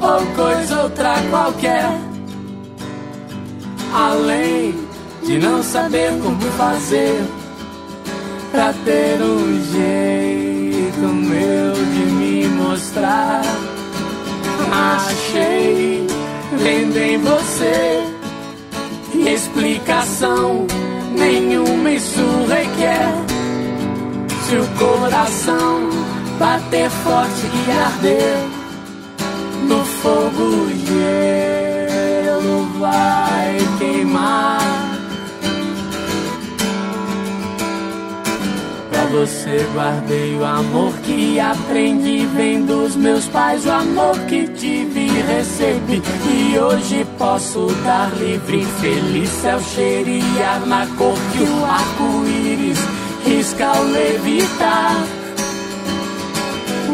ou 0.00 0.26
coisa 0.36 0.82
outra 0.82 1.14
qualquer. 1.30 1.90
Além 3.92 4.74
de 5.24 5.38
não 5.38 5.62
saber 5.62 6.10
como 6.22 6.40
fazer 6.58 7.22
pra 8.50 8.72
ter 8.84 9.22
um 9.22 9.64
jeito 9.72 11.00
meu 11.00 11.72
de 11.72 12.12
me 12.12 12.48
mostrar. 12.48 13.42
Achei 14.72 15.53
em 16.96 17.18
você 17.18 18.04
explicação 19.26 20.66
nenhuma 21.12 21.90
isso 21.90 22.46
requer. 22.48 23.12
Se 24.46 24.56
o 24.56 24.66
coração 24.78 25.90
bater 26.38 26.90
forte 26.90 27.46
e 27.66 27.70
arder 27.70 28.36
no 29.68 29.84
fogo, 29.84 30.68
gelo 30.86 32.66
vai 32.78 33.33
você 39.14 39.64
guardei 39.72 40.34
o 40.34 40.44
amor 40.44 40.92
que 41.04 41.38
aprendi, 41.38 42.26
vem 42.34 42.66
dos 42.66 42.96
meus 42.96 43.26
pais, 43.28 43.64
o 43.64 43.70
amor 43.70 44.18
que 44.26 44.48
tive 44.48 45.06
e 45.06 45.22
recebi. 45.22 46.02
E 46.28 46.58
hoje 46.58 47.06
posso 47.16 47.66
dar 47.84 48.12
livre, 48.16 48.64
feliz 48.80 49.28
céu 49.28 49.60
cheirar 49.60 50.66
na 50.66 50.84
cor 50.98 51.14
que 51.32 51.44
o 51.44 51.64
arco-íris 51.64 52.78
risca 53.24 53.66
ao 53.66 53.84
levitar. 53.84 55.23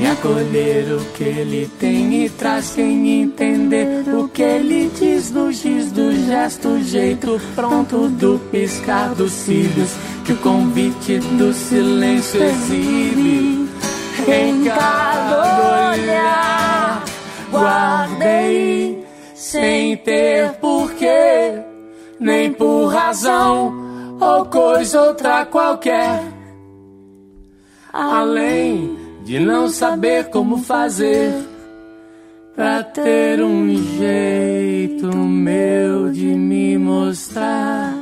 E 0.00 0.06
acolher 0.06 0.94
o 0.94 1.04
que 1.12 1.24
ele 1.24 1.70
tem 1.78 2.24
e 2.24 2.30
traz 2.30 2.72
quem 2.74 3.20
entender 3.20 4.08
o 4.14 4.26
que 4.28 4.42
ele 4.42 4.90
diz 4.98 5.30
no 5.30 5.52
giz 5.52 5.92
do 5.92 6.10
gesto, 6.24 6.82
jeito 6.82 7.38
pronto 7.54 8.08
do 8.08 8.38
piscar 8.50 9.14
dos 9.14 9.30
cílios, 9.30 9.90
que 10.24 10.32
o 10.32 10.36
convite 10.38 11.18
do 11.18 11.52
silêncio 11.52 12.42
exibe 12.42 13.68
em 14.26 14.64
cada 14.64 15.90
olhar. 15.92 17.04
Guardei 17.52 19.04
sem 19.34 19.98
ter 19.98 20.52
porquê, 20.52 21.60
nem 22.18 22.50
por 22.54 22.86
razão 22.86 24.16
ou 24.18 24.46
coisa 24.46 25.02
outra 25.02 25.44
qualquer. 25.44 26.22
Além 27.92 28.99
de 29.24 29.38
não 29.38 29.68
saber 29.68 30.30
como 30.30 30.58
fazer 30.58 31.32
pra 32.54 32.82
ter 32.82 33.42
um 33.42 33.74
jeito 33.96 35.16
meu 35.16 36.10
de 36.10 36.26
me 36.26 36.76
mostrar. 36.78 37.94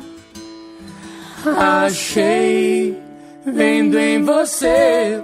Achei 1.56 2.96
vendo 3.44 3.98
em 3.98 4.22
você 4.22 5.22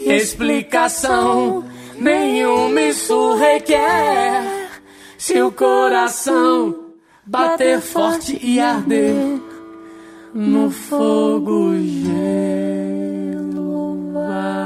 explicação 0.00 1.64
nenhuma 1.98 2.80
isso 2.80 3.34
requer. 3.36 4.42
Se 5.16 5.40
o 5.40 5.50
coração 5.50 6.92
bater 7.24 7.80
forte 7.80 8.38
e 8.42 8.60
arder 8.60 9.40
no 10.34 10.70
fogo 10.70 11.72
gelo 11.76 12.72
vai 14.12 14.63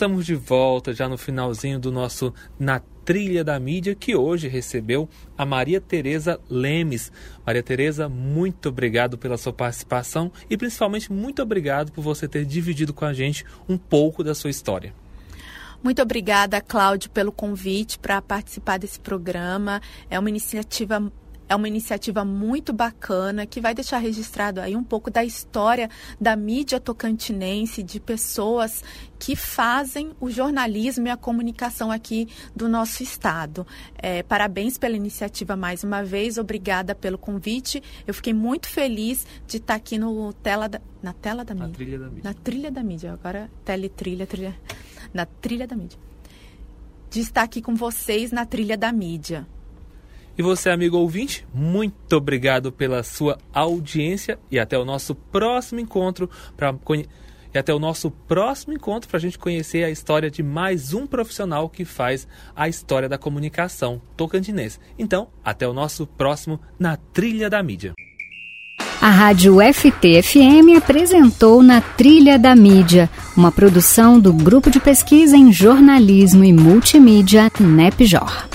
estamos 0.00 0.24
de 0.24 0.34
volta 0.34 0.94
já 0.94 1.06
no 1.06 1.18
finalzinho 1.18 1.78
do 1.78 1.92
nosso 1.92 2.32
Na 2.58 2.80
Trilha 3.04 3.44
da 3.44 3.60
Mídia, 3.60 3.94
que 3.94 4.16
hoje 4.16 4.48
recebeu 4.48 5.06
a 5.36 5.44
Maria 5.44 5.78
Tereza 5.78 6.40
Lemes. 6.48 7.12
Maria 7.44 7.62
Tereza, 7.62 8.08
muito 8.08 8.70
obrigado 8.70 9.18
pela 9.18 9.36
sua 9.36 9.52
participação 9.52 10.32
e 10.48 10.56
principalmente 10.56 11.12
muito 11.12 11.42
obrigado 11.42 11.92
por 11.92 12.00
você 12.00 12.26
ter 12.26 12.46
dividido 12.46 12.94
com 12.94 13.04
a 13.04 13.12
gente 13.12 13.44
um 13.68 13.76
pouco 13.76 14.24
da 14.24 14.34
sua 14.34 14.48
história. 14.48 14.94
Muito 15.82 16.00
obrigada, 16.00 16.62
Cláudio, 16.62 17.10
pelo 17.10 17.30
convite 17.30 17.98
para 17.98 18.22
participar 18.22 18.78
desse 18.78 18.98
programa. 19.00 19.82
É 20.08 20.18
uma 20.18 20.30
iniciativa 20.30 21.12
é 21.50 21.56
uma 21.56 21.66
iniciativa 21.66 22.24
muito 22.24 22.72
bacana 22.72 23.44
que 23.44 23.60
vai 23.60 23.74
deixar 23.74 23.98
registrado 23.98 24.60
aí 24.60 24.76
um 24.76 24.84
pouco 24.84 25.10
da 25.10 25.24
história 25.24 25.90
da 26.20 26.36
mídia 26.36 26.78
tocantinense, 26.78 27.82
de 27.82 27.98
pessoas 27.98 28.84
que 29.18 29.34
fazem 29.34 30.12
o 30.20 30.30
jornalismo 30.30 31.08
e 31.08 31.10
a 31.10 31.16
comunicação 31.16 31.90
aqui 31.90 32.28
do 32.54 32.68
nosso 32.68 33.02
estado. 33.02 33.66
É, 33.98 34.22
parabéns 34.22 34.78
pela 34.78 34.94
iniciativa 34.94 35.56
mais 35.56 35.82
uma 35.82 36.04
vez, 36.04 36.38
obrigada 36.38 36.94
pelo 36.94 37.18
convite. 37.18 37.82
Eu 38.06 38.14
fiquei 38.14 38.32
muito 38.32 38.68
feliz 38.68 39.26
de 39.48 39.56
estar 39.56 39.74
aqui 39.74 39.98
no 39.98 40.32
tela 40.34 40.68
da, 40.68 40.80
na 41.02 41.12
tela 41.12 41.44
da 41.44 41.52
Na 41.52 41.66
mídia. 41.66 41.76
trilha 41.76 41.98
da 41.98 42.06
mídia. 42.06 42.22
Na 42.22 42.34
trilha 42.34 42.70
da 42.70 42.82
mídia. 42.84 43.12
Agora, 43.12 43.50
teletrilha, 43.64 44.24
trilha. 44.24 44.54
Na 45.12 45.26
trilha 45.26 45.66
da 45.66 45.74
mídia. 45.74 45.98
De 47.10 47.18
estar 47.18 47.42
aqui 47.42 47.60
com 47.60 47.74
vocês 47.74 48.30
na 48.30 48.46
trilha 48.46 48.78
da 48.78 48.92
mídia. 48.92 49.44
E 50.40 50.42
você, 50.42 50.70
amigo 50.70 50.96
ouvinte, 50.96 51.46
muito 51.52 52.16
obrigado 52.16 52.72
pela 52.72 53.02
sua 53.02 53.36
audiência 53.52 54.38
e 54.50 54.58
até 54.58 54.78
o 54.78 54.86
nosso 54.86 55.14
próximo 55.14 55.80
encontro 55.80 56.30
para 56.56 56.74
e 57.52 57.58
até 57.58 57.74
o 57.74 57.78
nosso 57.78 58.10
próximo 58.10 58.72
encontro 58.72 59.06
para 59.06 59.18
a 59.18 59.20
gente 59.20 59.38
conhecer 59.38 59.84
a 59.84 59.90
história 59.90 60.30
de 60.30 60.42
mais 60.42 60.94
um 60.94 61.06
profissional 61.06 61.68
que 61.68 61.84
faz 61.84 62.26
a 62.56 62.70
história 62.70 63.06
da 63.06 63.18
comunicação 63.18 64.00
tocantinense. 64.16 64.78
Então, 64.98 65.28
até 65.44 65.68
o 65.68 65.74
nosso 65.74 66.06
próximo 66.06 66.58
Na 66.78 66.96
Trilha 66.96 67.50
da 67.50 67.62
Mídia. 67.62 67.92
A 68.98 69.10
Rádio 69.10 69.58
FT-FM 69.60 70.74
apresentou 70.78 71.62
Na 71.62 71.82
Trilha 71.82 72.38
da 72.38 72.56
Mídia, 72.56 73.10
uma 73.36 73.52
produção 73.52 74.18
do 74.18 74.32
Grupo 74.32 74.70
de 74.70 74.80
Pesquisa 74.80 75.36
em 75.36 75.52
Jornalismo 75.52 76.42
e 76.42 76.50
Multimídia 76.50 77.52
NEPJOR. 77.60 78.49